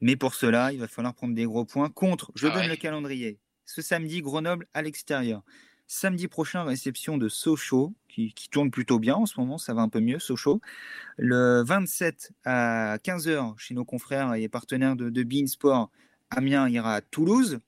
[0.00, 2.30] Mais pour cela, il va falloir prendre des gros points contre.
[2.34, 3.38] Je ah donne le calendrier.
[3.64, 5.42] Ce samedi, Grenoble à l'extérieur.
[5.86, 9.88] Samedi prochain, réception de Sochaux, qui, tourne plutôt bien en ce moment, ça va un
[9.88, 10.60] peu mieux, Sochaux.
[11.16, 15.90] Le 27 à 15h, chez nos confrères et partenaires de, de Bein Sport,
[16.30, 17.60] Amiens ira à Toulouse.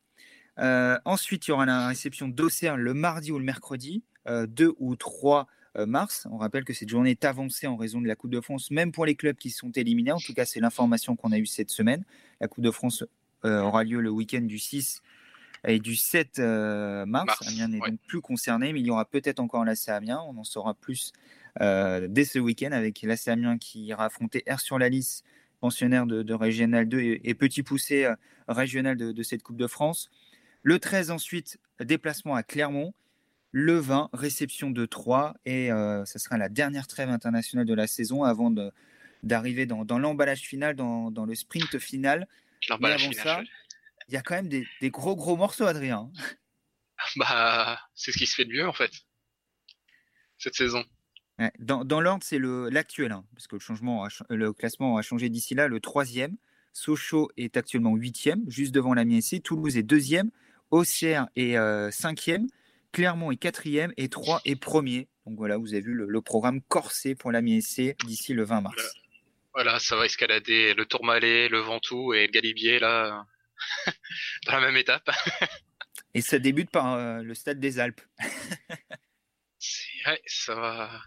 [0.59, 4.73] Euh, ensuite, il y aura la réception d'Auxerre le mardi ou le mercredi, 2 euh,
[4.79, 6.27] ou 3 euh, mars.
[6.31, 8.93] On rappelle que cette journée est avancée en raison de la Coupe de France, même
[8.93, 10.13] pour les clubs qui sont éliminés.
[10.13, 12.05] En tout cas, c'est l'information qu'on a eue cette semaine.
[12.41, 13.05] La Coupe de France
[13.45, 15.03] aura lieu le week-end du 6
[15.67, 17.47] et du 7 euh, mars.
[17.47, 20.23] Amiens n'est donc plus concerné, mais il y aura peut-être encore l'AC Amiens.
[20.27, 21.13] On en saura plus
[21.61, 25.25] euh, dès ce week-end avec l'AC Amiens qui ira affronter R sur la liste,
[25.61, 28.09] pensionnaire de, Régional 2 et, petit poussé
[28.49, 30.11] régional de, cette Coupe de France.
[30.67, 32.93] Le 13 ensuite, déplacement à Clermont.
[33.53, 38.25] Le 20, réception de 3 et ce sera la dernière trêve internationale de la saison
[38.25, 38.53] avant
[39.23, 42.27] d'arriver dans, l'emballage final, dans, le sprint final.
[42.69, 43.47] L'emballage final
[44.09, 46.11] il y a quand même des, gros gros morceaux, Adrien.
[47.17, 48.91] Bah, c'est ce qui se fait de mieux en fait
[50.39, 50.83] cette saison.
[51.59, 55.69] dans, l'ordre, c'est l'actuel, hein, parce que le, changement le classement a changé d'ici là.
[55.69, 56.37] Le troisième,
[56.73, 59.43] Sochaux est actuellement huitième, juste devant la SC.
[59.43, 60.31] Toulouse est deuxième.
[60.71, 62.47] Auxerre est euh, cinquième.
[62.93, 63.93] Clermont est quatrième.
[63.97, 65.09] Et Troyes est premier.
[65.27, 68.95] Donc voilà, vous avez vu le, programme corsé pour la SC d'ici le 20 mars.
[69.55, 73.27] Voilà, ça va escalader le Tourmalet, le Ventoux et le Galibier là
[74.47, 75.11] dans la même étape.
[76.15, 78.01] Et ça débute par euh, le stade des Alpes.
[80.07, 81.03] ouais, ça va.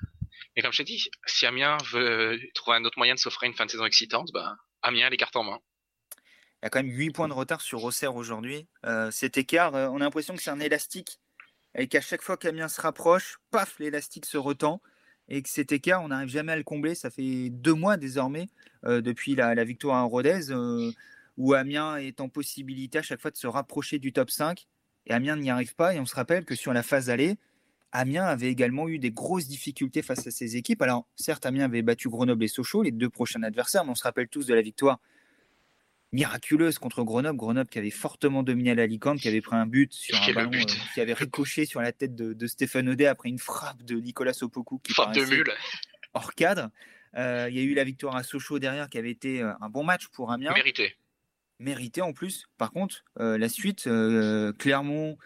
[0.55, 3.55] Mais comme je t'ai dit, si Amiens veut trouver un autre moyen de s'offrir une
[3.55, 5.59] fin de saison excitante, bah, Amiens a les cartes en main.
[6.61, 8.67] Il y a quand même 8 points de retard sur Auxerre aujourd'hui.
[8.85, 11.19] Euh, cet écart, euh, on a l'impression que c'est un élastique
[11.75, 14.81] et qu'à chaque fois qu'Amiens se rapproche, paf, l'élastique se retend
[15.29, 16.95] et que cet écart, on n'arrive jamais à le combler.
[16.95, 18.47] Ça fait deux mois désormais
[18.83, 20.51] depuis la, victoire à Rodez
[21.37, 24.67] où Amiens est en possibilité à chaque fois de se rapprocher du top 5
[25.07, 25.95] et Amiens n'y arrive pas.
[25.95, 27.37] Et on se rappelle que sur la phase allée,
[27.91, 30.81] Amiens avait également eu des grosses difficultés face à ces équipes.
[30.81, 34.03] Alors, certes, Amiens avait battu Grenoble et Sochaux, les deux prochains adversaires, mais on se
[34.03, 34.99] rappelle tous de la victoire
[36.11, 37.37] miraculeuse contre Grenoble.
[37.37, 40.63] Grenoble qui avait fortement dominé l'Alicante, qui avait pris un but sur un ballon euh,
[40.93, 44.79] qui avait ricoché sur la tête de, Stéphane Audet après une frappe de Nicolas Sopoku
[44.79, 45.51] qui frappe de mule.
[46.13, 46.69] hors cadre.
[47.15, 49.69] Euh, il y a eu la victoire à Sochaux derrière qui avait été euh, un
[49.69, 50.53] bon match pour Amiens.
[50.53, 50.95] Mérité
[51.61, 52.47] mérité en plus.
[52.57, 53.89] Par contre, euh, la suite,
[54.59, 55.17] Clermont,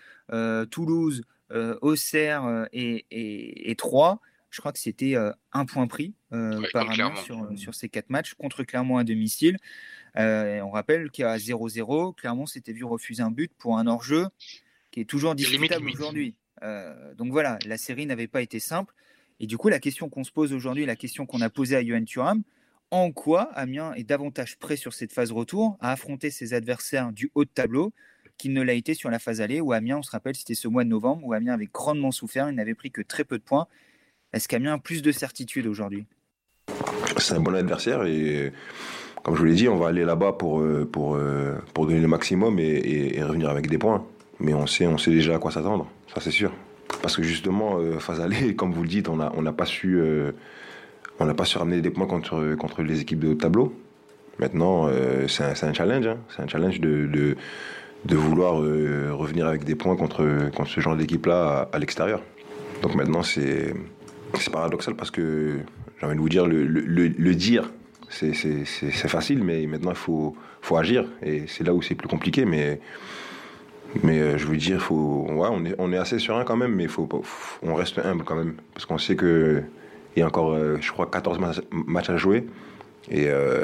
[0.72, 4.20] Toulouse, Auxerre et, et, Troyes,
[4.50, 8.64] je crois que c'était un point pris par Amiens sur, sur, ces quatre matchs contre
[8.64, 9.58] Clermont à domicile.
[10.16, 14.28] On rappelle qu'à 0-0, Clermont s'était vu refuser un but pour un hors-jeu
[14.92, 16.36] qui est toujours discutable aujourd'hui.
[17.18, 18.94] donc voilà, la série n'avait pas été simple.
[19.40, 21.86] Et du coup, la question qu'on se pose aujourd'hui, la question qu'on a posée à
[21.86, 22.44] Johan Thuram,
[22.92, 27.32] en quoi Amiens est davantage prêt sur cette phase retour à affronter ses adversaires du
[27.34, 27.92] haut de tableau
[28.38, 30.68] qu'il ne l'a été sur la phase allée où Amiens, on se rappelle, c'était ce
[30.68, 33.44] mois de novembre où Amiens avait grandement souffert, il n'avait pris que très peu de
[33.44, 33.68] points.
[34.32, 36.06] Est-ce qu'Amiens a plus de certitude aujourd'hui?
[37.18, 38.52] C'est un bon adversaire et
[39.24, 42.02] comme je vous l'ai dit, on va aller là-bas pour, euh, pour, euh, pour donner
[42.02, 44.06] le maximum et, revenir avec des points.
[44.40, 46.52] Mais on sait, on sait déjà à quoi s'attendre, ça c'est sûr.
[47.02, 50.02] Parce que justement, euh, phase allée, comme vous le dites, on n'a on pas su
[51.38, 53.74] pas su ramener des points contre, contre les équipes de haut tableau.
[54.40, 56.06] Maintenant, euh, c'est un, challenge.
[56.06, 56.18] Hein.
[56.36, 57.08] C'est un challenge de,
[58.06, 62.22] de, vouloir revenir avec des points contre, contre ce genre d'équipe-là à, l'extérieur.
[62.82, 63.74] Donc maintenant, c'est
[64.52, 65.60] paradoxal parce que,
[66.00, 67.72] j'ai envie de vous dire, le, dire,
[68.14, 70.36] c'est facile, mais maintenant, il faut,
[70.78, 71.06] agir.
[71.22, 72.46] Et c'est là où c'est plus compliqué.
[72.46, 72.80] Mais,
[74.06, 77.08] euh, je veux dire, faut, on, est, assez serein quand même, mais faut,
[77.62, 78.56] on reste humble quand même.
[78.74, 79.64] Parce qu'on sait que
[80.16, 81.40] il y a encore, euh, je crois, 14
[81.72, 82.46] matchs à jouer.
[83.10, 83.64] Et euh,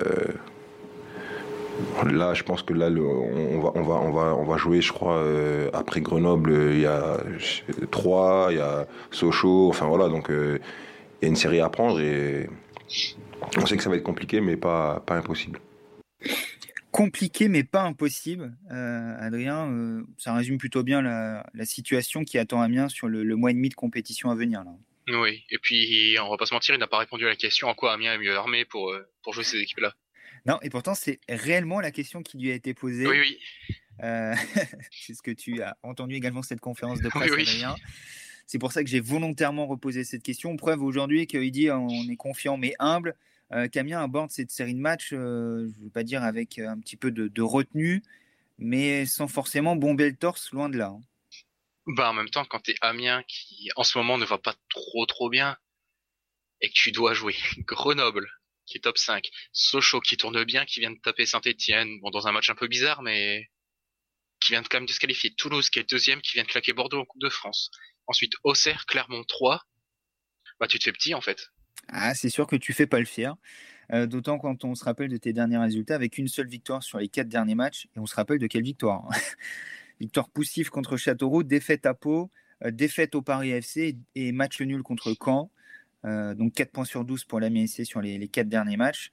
[2.12, 4.92] là, je pense que là, on, va, on, va, on, va, on va jouer, je
[4.92, 5.24] crois,
[5.74, 7.18] après Grenoble, il y a
[7.92, 10.60] 3, il y a Sochaux, enfin voilà, donc il
[11.22, 12.00] y a une série à prendre
[13.58, 15.60] on sait que ça va être compliqué, mais pas, pas impossible.
[16.92, 18.56] compliqué mais pas impossible.
[18.70, 23.70] Adrien, ça résume plutôt bien la, situation qui attend Amiens sur le, mois et demi
[23.70, 24.64] de compétition à venir.
[24.64, 24.72] Là.
[25.20, 27.68] Oui, et puis on va pas se mentir, il n'a pas répondu à la question
[27.68, 29.94] en quoi Amiens est mieux armé pour, pour jouer ces équipes-là.
[30.46, 33.08] Non, et pourtant c'est réellement la question qui lui a été posée.
[33.08, 33.40] Oui, oui.
[34.92, 37.76] c'est ce que tu as entendu également cette conférence de presse, Adrien.
[38.50, 40.58] C'est pour ça que j'ai volontairement reposé cette question.
[40.58, 43.16] Preuve aujourd'hui qu'il dit on est confiant mais humble.
[43.52, 46.80] Euh, aborde cette série de matchs, euh, je ne veux pas dire avec euh, un
[46.80, 48.02] petit peu de, retenue,
[48.58, 50.88] mais sans forcément bomber le torse, loin de là.
[50.88, 51.02] Hein.
[51.86, 54.56] Bah, en même temps, quand tu es Amiens qui en ce moment ne va pas
[54.70, 55.56] trop trop bien
[56.62, 57.36] et que tu dois jouer
[57.68, 58.28] Grenoble
[58.66, 62.28] qui est top 5, Sochaux qui tourne bien, qui vient de taper Saint-Etienne, bon dans
[62.28, 63.48] un match un peu bizarre mais
[64.40, 66.74] qui vient de quand même de qualifier, Toulouse qui est deuxième, qui vient de claquer
[66.74, 67.70] Bordeaux en Coupe de France,
[68.10, 69.62] Ensuite, Auxerre, Clermont 3.
[70.60, 71.52] Bah, tu te fais petit en fait.
[71.88, 73.36] Ah, c'est sûr que tu fais pas le fier.
[73.94, 76.98] Euh, d'autant quand on se rappelle de tes derniers résultats avec une seule victoire sur
[76.98, 77.88] les quatre derniers matchs.
[77.96, 79.18] Et on se rappelle de quelle victoire hein.
[80.00, 82.32] Victoire poussive contre Châteauroux, défaite à Pau,
[82.66, 85.52] euh, défaite au Paris FC et match nul contre Caen.
[86.06, 89.12] Euh, donc 4 points sur 12 pour la MSC sur les, 4 derniers matchs.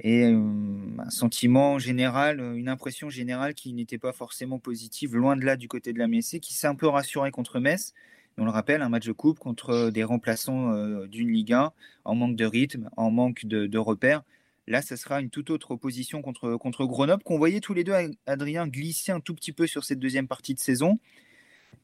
[0.00, 5.56] Et un sentiment général, une impression générale qui n'était pas forcément positive, loin de là
[5.56, 7.94] du côté de la MSC, qui s'est un peu rassuré contre Metz.
[8.36, 10.72] on le rappelle, un match de coupe contre des remplaçants
[11.06, 11.72] d'une Ligue 1,
[12.04, 14.22] en manque de rythme, en manque de, repères.
[14.68, 17.94] Là, ça sera une toute autre opposition contre, contre Grenoble, qu'on voyait tous les deux,
[18.26, 21.00] Adrien, glisser un tout petit peu sur cette deuxième partie de saison.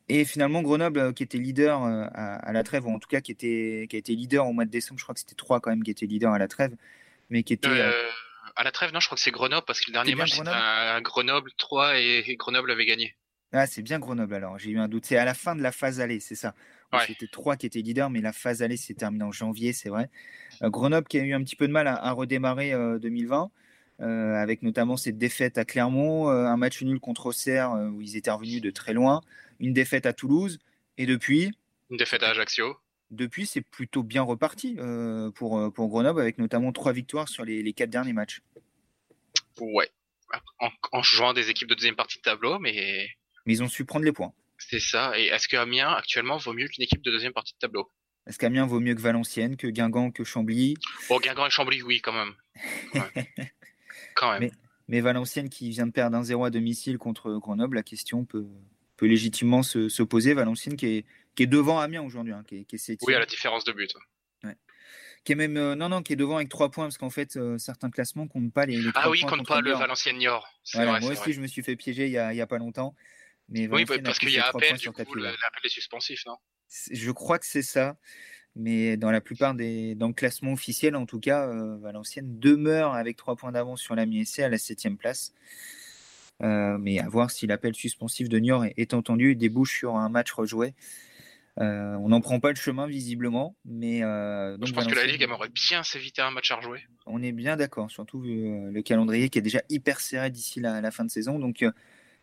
[0.09, 3.87] Et finalement, Grenoble, qui était leader à, la trêve, ou en tout cas qui, était,
[3.89, 5.83] qui a été leader au mois de décembre, je crois que c'était trois quand même
[5.83, 6.77] qui étaient leaders à la trêve,
[7.31, 7.69] mais qui était.
[7.69, 8.11] Euh, euh,
[8.57, 10.49] à la trêve, non, je crois que c'est Grenoble parce que le dernier match c'était
[10.49, 13.17] un Grenoble 3 et, Grenoble avait gagné.
[13.53, 15.07] Ah, c'est bien Grenoble alors, j'ai eu un doute.
[15.07, 16.55] C'est à la fin de la phase allée, c'est ça.
[17.09, 20.09] C'était 3 qui étaient leaders, mais la phase allée s'est terminée en janvier, c'est vrai.
[20.63, 23.51] Euh, Grenoble qui a eu un petit peu de mal à, redémarrer 2020.
[23.99, 28.61] avec notamment cette défaite à Clermont, un match nul contre Auxerre où ils étaient revenus
[28.61, 29.23] de très loin,
[29.59, 30.61] une défaite à Toulouse,
[30.99, 31.51] et depuis
[31.91, 32.77] Une défaite à Ajaccio
[33.15, 37.45] depuis, c'est plutôt bien reparti euh, pour, euh, pour Grenoble, avec notamment trois victoires sur
[37.45, 38.41] les, les quatre derniers matchs.
[39.61, 39.91] Ouais,
[40.93, 43.09] en, jouant des équipes de deuxième partie de tableau, mais.
[43.47, 44.33] Mais ils ont su prendre les points.
[44.59, 45.19] C'est ça.
[45.19, 47.91] Et est-ce qu'Amiens, actuellement, vaut mieux qu'une équipe de deuxième partie de tableau?
[48.27, 50.77] Est-ce qu'Amiens vaut mieux que Valenciennes, que Guingamp, que Chambly?
[51.09, 52.35] Bon, Guingamp et Chambly, oui, quand même.
[54.17, 54.43] Quand même.
[54.43, 54.53] Mais,
[54.87, 58.47] mais, Valenciennes qui vient de perdre un 0 à domicile contre Grenoble, la question peut,
[58.97, 60.35] peut légitimement se, se poser.
[60.35, 63.65] Valenciennes qui est qui est devant Amiens aujourd'hui, hein, qui, est, Oui, à la différence
[63.65, 63.95] de but.
[65.25, 67.37] Qui est même euh, non non qui est devant avec 3 points parce qu'en fait
[67.37, 70.47] euh, certains classements comptent pas les, les ah oui comptent pas le Valenciennes Niort.
[70.75, 72.95] Moi aussi je me suis fait piéger il y a, il y a pas longtemps.
[73.49, 76.37] Mais oui parce qu'il y a appel du coup l'appel est suspensif non?
[76.91, 77.97] Je crois que c'est ça.
[78.57, 82.93] Mais dans la plupart des dans le classement officiel en tout cas euh, Valenciennes demeure
[82.93, 85.33] avec 3 points d'avance sur la MSC à la 7 place.
[86.41, 89.31] Mais à voir si l'appel suspensif de Niort est, est entendu.
[89.31, 90.75] Et débouche sur un match rejoué
[91.61, 95.07] euh, on n'en prend pas le chemin visiblement, mais euh, donc je pense que la
[95.07, 96.81] Ligue aimerait bien s'éviter un match à rejouer.
[97.07, 100.59] On est bien d'accord, surtout vu euh, le calendrier qui est déjà hyper serré d'ici
[100.59, 101.39] la, fin de saison.
[101.39, 101.65] Donc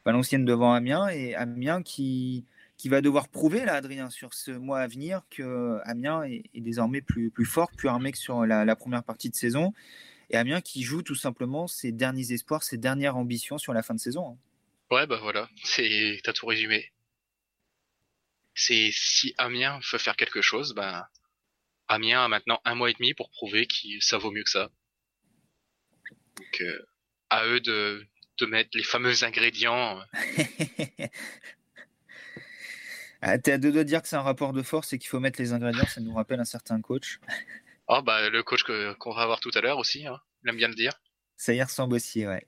[0.05, 4.79] Valenciennes devant Amiens et Amiens qui qui va devoir prouver là, Adrien, sur ce mois
[4.79, 9.03] à venir que Amiens est, désormais plus plus fort, plus armé que sur la, première
[9.03, 9.71] partie de saison.
[10.29, 13.93] Et Amiens qui joue tout simplement ses derniers espoirs, ses dernières ambitions sur la fin
[13.93, 14.31] de saison.
[14.31, 14.37] Hein.
[14.93, 16.91] Ouais, bah voilà, c'est t'as tout résumé
[18.53, 21.05] c'est si Amiens veut faire quelque chose, ben
[21.87, 24.69] Amiens a maintenant un mois et demi pour prouver que ça vaut mieux que ça.
[26.37, 26.85] Donc euh,
[27.29, 28.05] à eux de,
[28.39, 30.01] de mettre les fameux ingrédients.
[33.21, 35.09] ah, T'es à deux doigts de dire que c'est un rapport de force et qu'il
[35.09, 37.19] faut mettre les ingrédients, ça nous rappelle un certain coach.
[37.87, 40.19] oh bah le coach qu'on va avoir tout à l'heure aussi, hein.
[40.43, 40.93] il aime bien le dire.
[41.37, 42.47] Ça y ressemble aussi, ouais.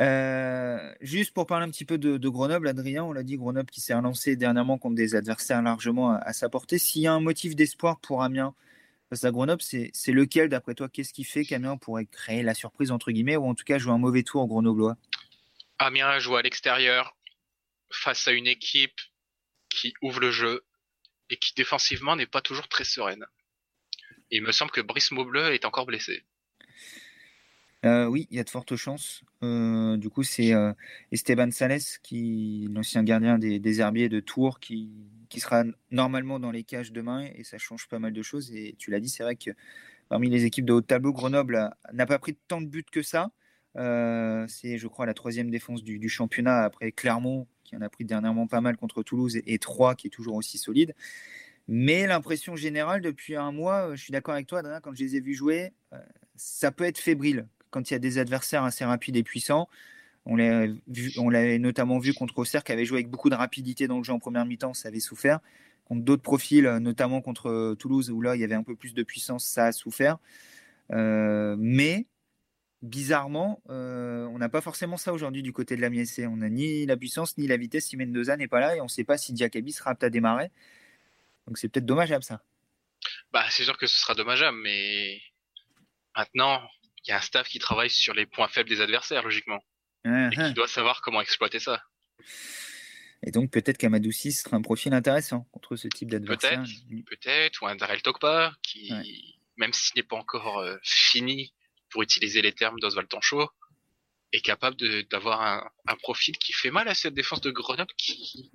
[0.00, 3.80] Euh, juste pour parler un petit peu de, Grenoble, Adrien, on l'a dit, Grenoble qui
[3.80, 6.78] s'est relancé dernièrement contre des adversaires largement à, sa portée.
[6.78, 8.54] S'il y a un motif d'espoir pour Amiens
[9.08, 10.88] face à Grenoble, c'est lequel d'après toi?
[10.88, 13.92] Qu'est-ce qui fait qu'Amiens pourrait créer la surprise entre guillemets ou en tout cas jouer
[13.92, 14.96] un mauvais tour grenoblois?
[15.78, 17.16] Amiens joue à l'extérieur
[17.90, 19.00] face à une équipe
[19.68, 20.64] qui ouvre le jeu
[21.30, 23.26] et qui défensivement n'est pas toujours très sereine.
[24.30, 26.24] il me semble que Brice Maubleu est encore blessé.
[27.84, 29.22] Euh, oui, il y a de fortes chances.
[29.42, 30.72] Euh, du coup, c'est euh,
[31.12, 31.80] Esteban Sales,
[32.70, 34.90] l'ancien gardien des, Herbiers de Tours, qui,
[35.28, 38.50] qui, sera normalement dans les cages demain, et ça change pas mal de choses.
[38.52, 39.50] Et tu l'as dit, c'est vrai que
[40.08, 43.30] parmi les équipes de haut tableau, Grenoble n'a pas pris tant de buts que ça.
[43.76, 48.46] c'est, je crois, la troisième défense du, championnat après Clermont, qui en a pris dernièrement
[48.46, 50.94] pas mal contre Toulouse, et, et Troyes, qui est toujours aussi solide.
[51.68, 55.16] Mais l'impression générale depuis un mois, je suis d'accord avec toi, Adrien, quand je les
[55.16, 55.72] ai vus jouer,
[56.36, 59.68] ça peut être fébrile quand il y a des adversaires assez rapides et puissants.
[60.26, 64.04] On l'avait notamment vu contre Auxerre qui avait joué avec beaucoup de rapidité dans le
[64.04, 65.40] jeu en première mi-temps, ça avait souffert.
[65.86, 69.02] Contre d'autres profils, notamment contre Toulouse, où là il y avait un peu plus de
[69.02, 70.18] puissance, ça a souffert.
[70.92, 72.06] Euh, mais
[72.80, 76.20] bizarrement, euh, on n'a pas forcément ça aujourd'hui du côté de la MSC.
[76.28, 78.84] On n'a ni la puissance ni la vitesse si Mendoza n'est pas là et on
[78.84, 80.52] ne sait pas si Diakabi sera apte à démarrer.
[81.48, 82.40] Donc c'est peut-être dommageable ça.
[83.32, 85.20] Bah, c'est sûr que ce sera dommageable, mais
[86.16, 86.62] maintenant,
[87.10, 89.60] y a un staff qui travaille sur les points faibles des adversaires, logiquement.
[90.04, 90.52] et qui uh-huh.
[90.52, 91.82] doit savoir comment exploiter ça.
[93.26, 96.62] Et donc peut-être qu'Amadoussi sera un profil intéressant contre ce type d'adversaire.
[96.62, 98.92] Peut-être, peut-être, ou un Darrell Tokpa, qui,
[99.56, 101.54] même s'il n'est pas encore euh, fini,
[101.88, 103.48] pour utiliser les termes d'Oswald Tanchot,
[104.32, 104.76] est capable
[105.08, 108.50] d'avoir un, un, profil qui fait mal à cette défense de Grenoble qui,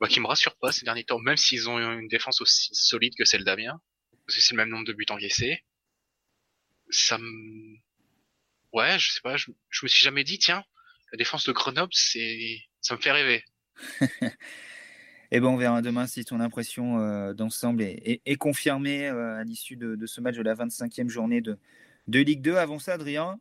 [0.00, 3.14] bah, qui me rassure pas ces derniers temps, même s'ils ont une défense aussi solide
[3.18, 3.80] que celle d'Amiens,
[4.26, 5.64] parce que c'est le même nombre de buts encaissés.
[6.88, 7.76] Ça me,
[8.74, 10.64] ouais, je sais pas, je, je me suis jamais dit, tiens,
[11.12, 13.44] la défense de Grenoble, c'est, ça me fait rêver.
[13.90, 14.00] Et
[15.30, 19.76] eh ben on verra demain si ton impression euh, d'ensemble est, confirmée euh, à l'issue
[19.76, 21.56] de, ce match de la 25e journée de,
[22.08, 22.56] de Ligue 2.
[22.56, 23.38] Avant ça, Adrien,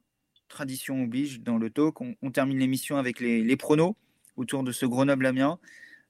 [0.48, 3.96] tradition oblige dans le talk, on, termine l'émission avec les, pronos
[4.38, 5.60] autour de ce Grenoble-Amiens.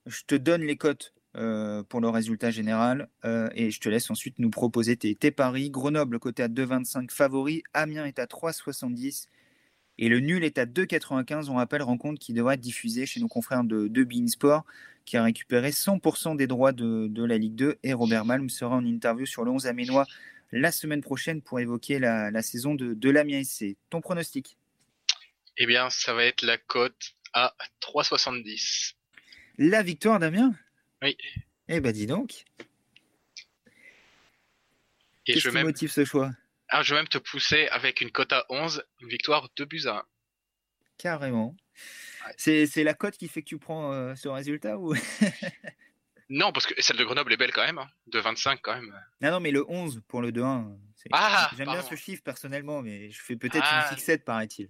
[0.05, 3.09] Je te donne les cotes pour le résultat général
[3.55, 5.69] et je te laisse ensuite nous proposer tes, tes paris.
[5.71, 9.27] Grenoble côté à 2,25 favori, Amiens est à 3,70
[9.97, 11.49] et le nul est à 2,95.
[11.49, 14.65] On rappelle rencontre qui devrait être diffusée chez nos confrères de, de Sport
[15.05, 17.77] qui a récupéré 100% des droits de, la Ligue 2.
[17.83, 20.05] Et Robert Malm sera en interview sur le 11 Aménois
[20.51, 23.75] la semaine prochaine pour évoquer la, saison de, de l'Amiens SC.
[23.89, 24.57] Ton pronostic?
[25.57, 28.93] Eh bien, ça va être la cote à 3,70.
[29.57, 30.53] La victoire d'Amiens?
[31.03, 31.17] Oui.
[31.67, 32.45] Eh ben, dis donc.
[35.25, 36.31] Qu'est-ce qui motive ce choix?
[36.69, 39.83] Ah, je vais même te pousser avec une cote à 11, une victoire 2 buts
[39.85, 40.03] à 1.
[40.97, 41.55] Carrément.
[42.37, 44.95] C'est la cote qui fait que tu prends euh, ce résultat ou
[46.29, 47.89] Non, parce que celle de Grenoble est belle quand même, hein.
[48.07, 48.97] de 25 quand même.
[49.21, 50.73] Non, non, mais le 11 pour le 2-1.
[51.11, 53.87] Ah, J'aime bien ce chiffre personnellement, mais je fais peut-être une ah.
[53.89, 54.69] fixette, paraît-il.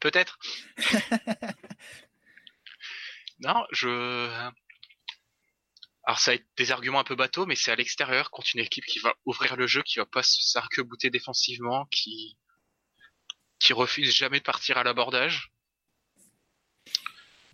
[0.00, 0.38] Peut-être.
[3.40, 4.50] non, je.
[6.06, 8.60] Alors ça a été des arguments un peu bateaux, mais c'est à l'extérieur contre une
[8.60, 12.38] équipe qui va ouvrir le jeu, qui va pas s'arc-bouter défensivement, qui
[13.58, 15.50] qui refuse jamais de partir à l'abordage.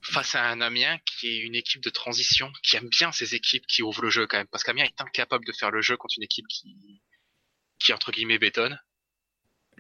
[0.03, 3.67] Face à un Amiens qui est une équipe de transition, qui aime bien ces équipes
[3.67, 6.15] qui ouvrent le jeu quand même, parce qu'Amiens est incapable de faire le jeu contre
[6.19, 7.01] une équipe qui
[7.79, 8.79] qui entre guillemets bétonne.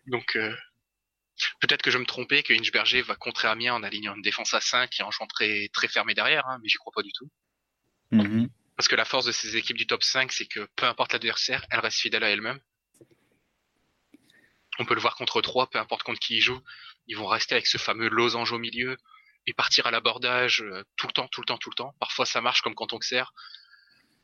[0.06, 0.56] Donc euh,
[1.60, 4.62] peut-être que je me trompais, que Inchberger va contrer Amiens en alignant une défense à
[4.62, 7.30] 5 et en jouant très très fermé derrière, hein, mais j'y crois pas du tout.
[8.12, 8.48] Mm-hmm.
[8.76, 11.64] Parce que la force de ces équipes du top 5, c'est que peu importe l'adversaire,
[11.70, 12.60] elles restent fidèles à elles-mêmes.
[14.78, 16.62] On peut le voir contre 3, peu importe contre qui ils jouent,
[17.06, 18.96] ils vont rester avec ce fameux losange au milieu
[19.46, 21.94] et partir à l'abordage euh, tout le temps, tout le temps, tout le temps.
[22.00, 23.32] Parfois ça marche comme contre Auxerre,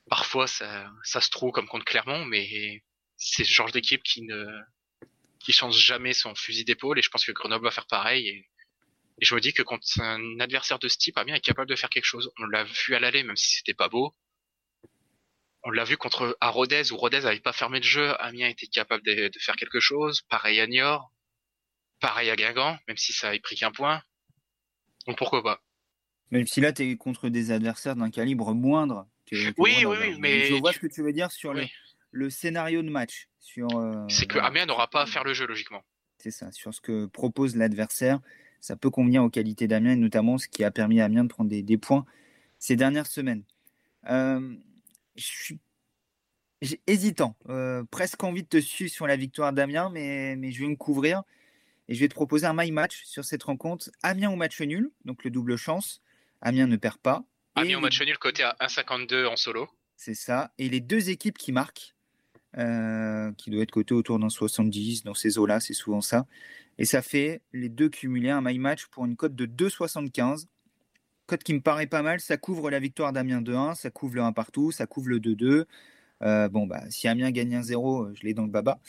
[0.08, 2.82] parfois ça, ça se trouve comme contre Clermont, mais
[3.16, 4.46] c'est ce genre d'équipe qui ne
[5.40, 8.48] qui change jamais son fusil d'épaule et je pense que Grenoble va faire pareil et,
[9.20, 11.90] je me dis que quand un adversaire de ce type, Amiens est capable de faire
[11.90, 12.30] quelque chose.
[12.38, 14.14] On l'a vu à l'aller, même si c'était pas beau
[15.64, 18.66] on l'a vu contre à Rodez où Rodez n'avait pas fermé le jeu, Amiens était
[18.66, 20.22] capable de, faire quelque chose.
[20.28, 21.12] Pareil à Niort,
[22.00, 24.02] pareil à Guingamp, même si ça a pris qu'un point.
[25.06, 25.60] Donc pourquoi pas?
[26.30, 29.06] Même si là tu es contre des adversaires d'un calibre moindre.
[29.32, 31.54] oui, oui, oui, mais je vois ce que tu veux dire sur
[32.12, 33.28] le, scénario de match.
[33.38, 33.68] Sur.
[33.76, 35.82] Euh, c'est que Amiens n'aura pas à faire le jeu logiquement.
[36.18, 38.20] C'est ça, sur ce que propose l'adversaire,
[38.60, 41.28] ça peut convenir aux qualités d'Amiens et notamment ce qui a permis à Amiens de
[41.28, 42.04] prendre des, points
[42.58, 43.44] ces dernières semaines.
[44.10, 44.56] Euh,
[45.18, 45.60] je suis
[46.86, 50.68] hésitant, euh, presque envie de te suivre sur la victoire d'Amiens, mais, mais je vais
[50.68, 51.22] me couvrir
[51.88, 53.90] et je vais te proposer un my match sur cette rencontre.
[54.02, 56.02] Amiens au match nul, donc le double chance.
[56.40, 57.24] Amiens ne perd pas.
[57.54, 59.68] Amiens au match nul, côté à 1,52 en solo.
[59.96, 60.52] C'est ça.
[60.58, 61.94] Et les deux équipes qui marquent,
[62.56, 66.26] euh, qui doivent être cotées autour d'un 70, dans ces eaux-là, c'est souvent ça.
[66.76, 70.46] Et ça fait les deux cumulés, un my match pour une cote de 2,75
[71.28, 72.18] code qui me paraît pas mal.
[72.20, 75.66] Ça couvre la victoire d'Amiens 2-1, ça couvre le 1 partout, ça couvre le 2-2.
[76.22, 78.80] Euh, bon, bah, si Amiens gagne 1-0, euh, je l'ai dans le baba.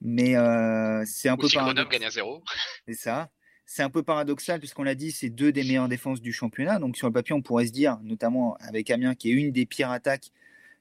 [0.00, 2.00] Mais euh, c'est un peu paradoxal.
[2.00, 2.42] gagne 0
[2.86, 3.28] C'est ça.
[3.66, 6.78] C'est un peu paradoxal puisqu'on l'a dit, c'est deux des meilleures défenses du championnat.
[6.78, 9.66] Donc sur le papier, on pourrait se dire, notamment avec Amiens qui est une des
[9.66, 10.30] pires attaques,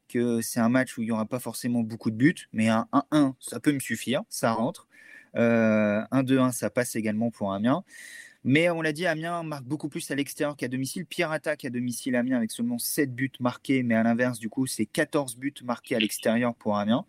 [0.07, 2.47] que c'est un match où il n'y aura pas forcément beaucoup de buts.
[2.53, 4.87] Mais un 1-1, ça peut me suffire, ça rentre.
[5.35, 7.83] 1-2-1, ça passe également pour Amiens.
[8.47, 11.05] Mais on l'a dit, Amiens marque beaucoup plus à l'extérieur qu'à domicile.
[11.05, 13.83] Pire attaque à domicile, Amiens, avec seulement 7 buts marqués.
[13.83, 17.03] Mais à l'inverse, du coup, c'est 14 buts marqués à l'extérieur pour Amiens.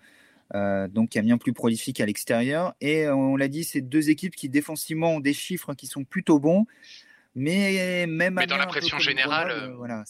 [0.89, 2.75] donc Amiens plus prolifique à l'extérieur.
[2.81, 6.41] Et on l'a dit, c'est deux équipes qui défensivement ont des chiffres qui sont plutôt
[6.41, 6.67] bons.
[7.37, 10.03] Mais même mais dans la pression générale, voilà,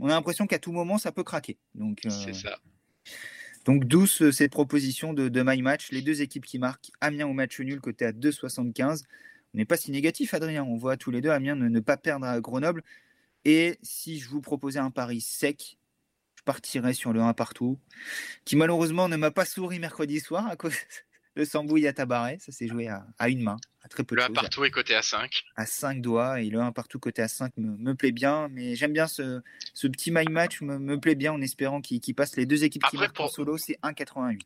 [0.00, 1.58] on a l'impression qu'à tout moment ça peut craquer.
[1.74, 2.58] Donc c'est ça.
[3.66, 7.34] Donc douce cette proposition de, de My Match, les deux équipes qui marquent, Amiens au
[7.34, 9.02] match nul côté à 2,75.
[9.54, 11.96] On n'est pas si négatif Adrien, on voit tous les deux Amiens ne, ne pas
[11.96, 12.82] perdre à Grenoble.
[13.44, 15.78] Et si je vous proposais un pari sec,
[16.36, 17.78] je partirais sur le 1 partout,
[18.44, 20.74] qui malheureusement ne m'a pas souri mercredi soir à cause
[21.34, 22.38] le Sambouille à Tabaret.
[22.40, 24.94] Ça s'est joué à, une main, à très peu de Le 1 partout est côté
[24.94, 25.42] à 5.
[25.56, 28.48] À 5 doigts, et le 1 partout côté à 5 me, plaît bien.
[28.48, 29.42] Mais j'aime bien ce,
[29.74, 32.96] petit my match, me, me plaît bien en espérant qu'il passe les deux équipes qui
[32.96, 34.40] marquent en solo, c'est 1,88.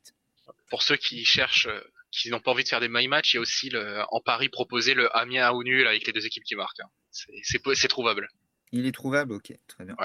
[0.69, 1.81] Pour ceux qui cherchent, euh,
[2.17, 4.21] qui n'ont pas envie de faire des my match, il y a aussi le, en
[4.21, 6.81] Paris proposé le Amiens ou nul avec les deux équipes qui marquent.
[6.81, 6.91] Hein.
[7.11, 8.29] C'est trouvable.
[8.73, 9.97] Il est trouvable, ok, très bien.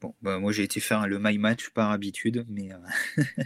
[0.00, 3.22] Bon, bah, moi j'ai été faire le my match par habitude, mais euh,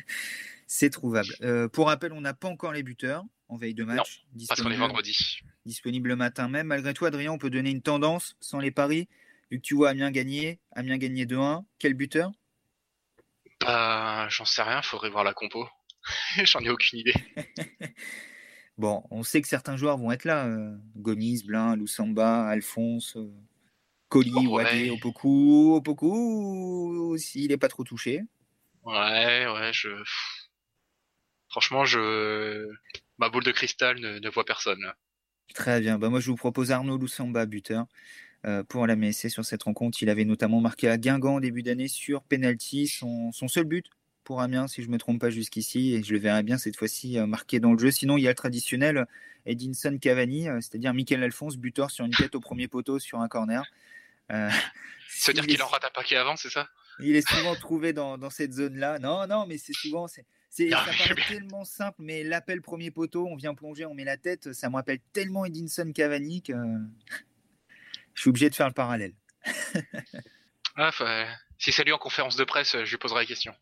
[0.67, 1.35] c'est trouvable.
[1.43, 4.25] Euh, pour rappel, on n'a pas encore les buteurs en veille de match.
[4.35, 5.41] Non, parce qu'on est vendredi.
[5.65, 6.69] Disponible le matin même.
[6.69, 9.09] Malgré tout, Adrien, on peut donner une tendance sans les paris.
[9.51, 12.33] Vu que tu vois Amiens gagner, Amiens gagner 2-1, quel buteur?
[13.61, 15.69] Bah, j'en sais rien, faudrait voir la compo.
[16.45, 17.15] j'en ai aucune idée.
[18.79, 20.47] bon, on sait que certains joueurs vont être là.
[20.47, 23.17] Euh, Gomis, Blin, Loussamba, Alphonse.
[24.09, 28.23] Coli, oh, Wadé, Opoku, Opoku, s'il n'est pas trop touché.
[28.85, 29.89] Ouais, ouais, je.
[31.49, 32.69] Franchement, je.
[33.19, 34.93] Ma boule de cristal ne, voit personne.
[35.55, 35.99] Très bien.
[35.99, 37.87] Bah, moi, je vous propose Arnaud Loussamba, buteur.
[38.45, 40.03] Euh, pour la MSC sur cette rencontre.
[40.03, 43.87] Il avait notamment marqué à Guingamp en début d'année sur penalty, son, seul but
[44.25, 46.77] pour Amiens, si je ne me trompe pas jusqu'ici, et je le verrai bien cette
[46.77, 47.91] fois-ci euh, marqué dans le jeu.
[47.91, 49.07] Sinon, il y a le traditionnel
[49.47, 53.29] Edinson Cavani, euh, c'est-à-dire Michael Alphonse, buteur sur une tête au premier poteau sur un
[53.29, 53.65] corner.
[54.31, 54.51] Euh,
[55.09, 56.69] C'est-à-dire qu'il en rate un paquet avant, c'est ça?
[56.99, 58.99] Il est souvent trouvé dans, dans cette zone-là.
[58.99, 60.09] Non, non, mais c'est souvent.
[60.09, 64.05] C'est, c'est, ça paraît tellement simple, mais l'appel premier poteau, on vient plonger, on met
[64.05, 66.53] la tête, ça me rappelle tellement Edinson Cavani que
[68.15, 69.15] je suis obligé de faire le parallèle.
[70.77, 70.91] ah,
[71.59, 73.55] si c'est lui en conférence de presse, je lui poserai la question.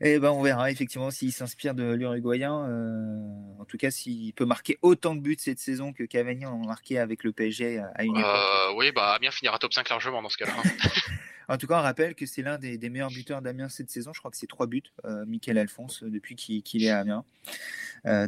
[0.00, 2.66] Et eh ben on verra effectivement s'il s'inspire de l'Uruguayen.
[2.68, 6.62] Euh, en tout cas, s'il peut marquer autant de buts cette saison que Cavani en
[6.62, 8.30] a marqué avec le PSG à une époque.
[8.30, 10.52] Euh, oui, bah Amiens finira top 5 largement dans ce cas-là.
[10.56, 10.88] Hein.
[11.48, 14.12] en tout cas, on rappelle que c'est l'un des, meilleurs buteurs d'Amiens cette saison.
[14.12, 17.24] Je crois que c'est trois buts, euh, Michael Alphonse, depuis qu'il est à Amiens.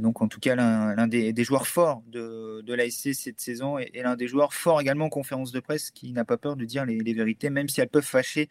[0.00, 4.16] donc en tout cas, l'un des, joueurs forts de, de l'ASC cette saison et, l'un
[4.16, 6.98] des joueurs forts également en conférence de presse qui n'a pas peur de dire les,
[6.98, 8.48] les vérités, même si elles peuvent fâcher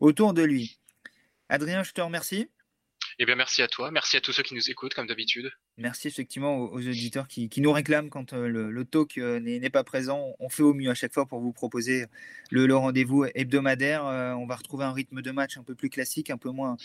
[0.00, 0.78] autour de lui.
[1.48, 2.48] Adrien, je te remercie.
[3.18, 3.90] Eh bien, merci à toi.
[3.90, 5.52] Merci à tous ceux qui nous écoutent, comme d'habitude.
[5.76, 10.34] Merci effectivement aux, auditeurs qui, nous réclament quand euh, le, talk euh, n'est pas présent.
[10.38, 12.06] On fait au mieux à chaque fois pour vous proposer
[12.50, 14.06] le, rendez-vous hebdomadaire.
[14.06, 16.76] Euh, on va retrouver un rythme de match un peu plus classique, un peu moins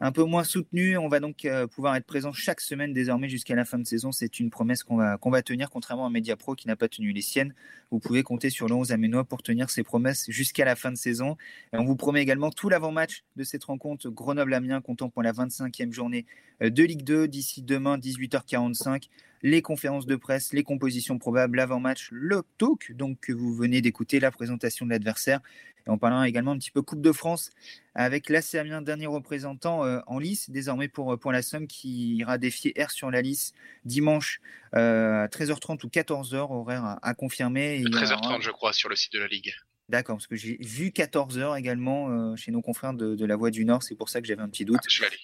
[0.00, 0.96] un peu moins soutenu.
[0.96, 4.12] On va donc euh, pouvoir être présent chaque semaine désormais jusqu'à la fin de saison.
[4.12, 7.12] C'est une promesse qu'on va, qu'on va tenir, contrairement à Mediapro qui n'a pas tenu
[7.12, 7.54] les siennes.
[7.90, 10.96] Vous pouvez compter sur le 11 Aménois pour tenir ses promesses jusqu'à la fin de
[10.96, 11.36] saison.
[11.72, 16.24] On vous promet également tout l'avant-match de cette rencontre Grenoble-Amiens, comptant pour la 25e journée
[16.62, 19.08] euh, de Ligue 2 d'ici demain 18h45
[19.42, 24.20] les conférences de presse, les compositions probables, l'avant-match, le talk, donc que vous venez d'écouter,
[24.20, 25.40] la présentation de l'adversaire.
[25.86, 27.50] Et on parlera également un petit peu Coupe de France
[27.94, 32.36] avec l'AC Amiens, dernier représentant euh, en lice, désormais pour, pour la Somme, qui ira
[32.36, 33.52] défier R sur la lice
[33.84, 34.40] dimanche
[34.74, 37.82] euh, à 13h30 ou 14h, horaire à, confirmer.
[37.82, 39.54] 13h30, je crois, sur le site de la Ligue.
[39.88, 43.64] D'accord, parce que j'ai vu 14h également euh, chez nos confrères de, la Voix du
[43.64, 44.80] Nord, c'est pour ça que j'avais un petit doute.
[44.80, 45.18] Ah, je vais aller.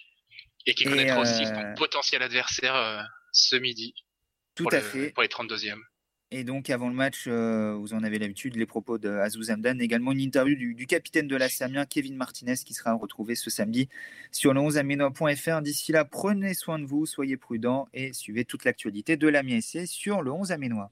[0.64, 3.94] Et qui connaîtra aussi son potentiel adversaire ce midi.
[4.56, 5.10] Tout à fait.
[5.10, 5.78] Pour les 32e.
[6.32, 10.10] Et donc, avant le match, euh, vous en avez l'habitude, les propos de Azouz également
[10.10, 13.88] une interview du, capitaine de la Samien, Kevin Martinez, qui sera retrouvé ce samedi
[14.32, 15.62] sur le 11 aminois.fr.
[15.62, 19.86] D'ici là, prenez soin de vous, soyez prudents et suivez toute l'actualité de la MSC
[19.86, 20.90] sur le 11 aménois.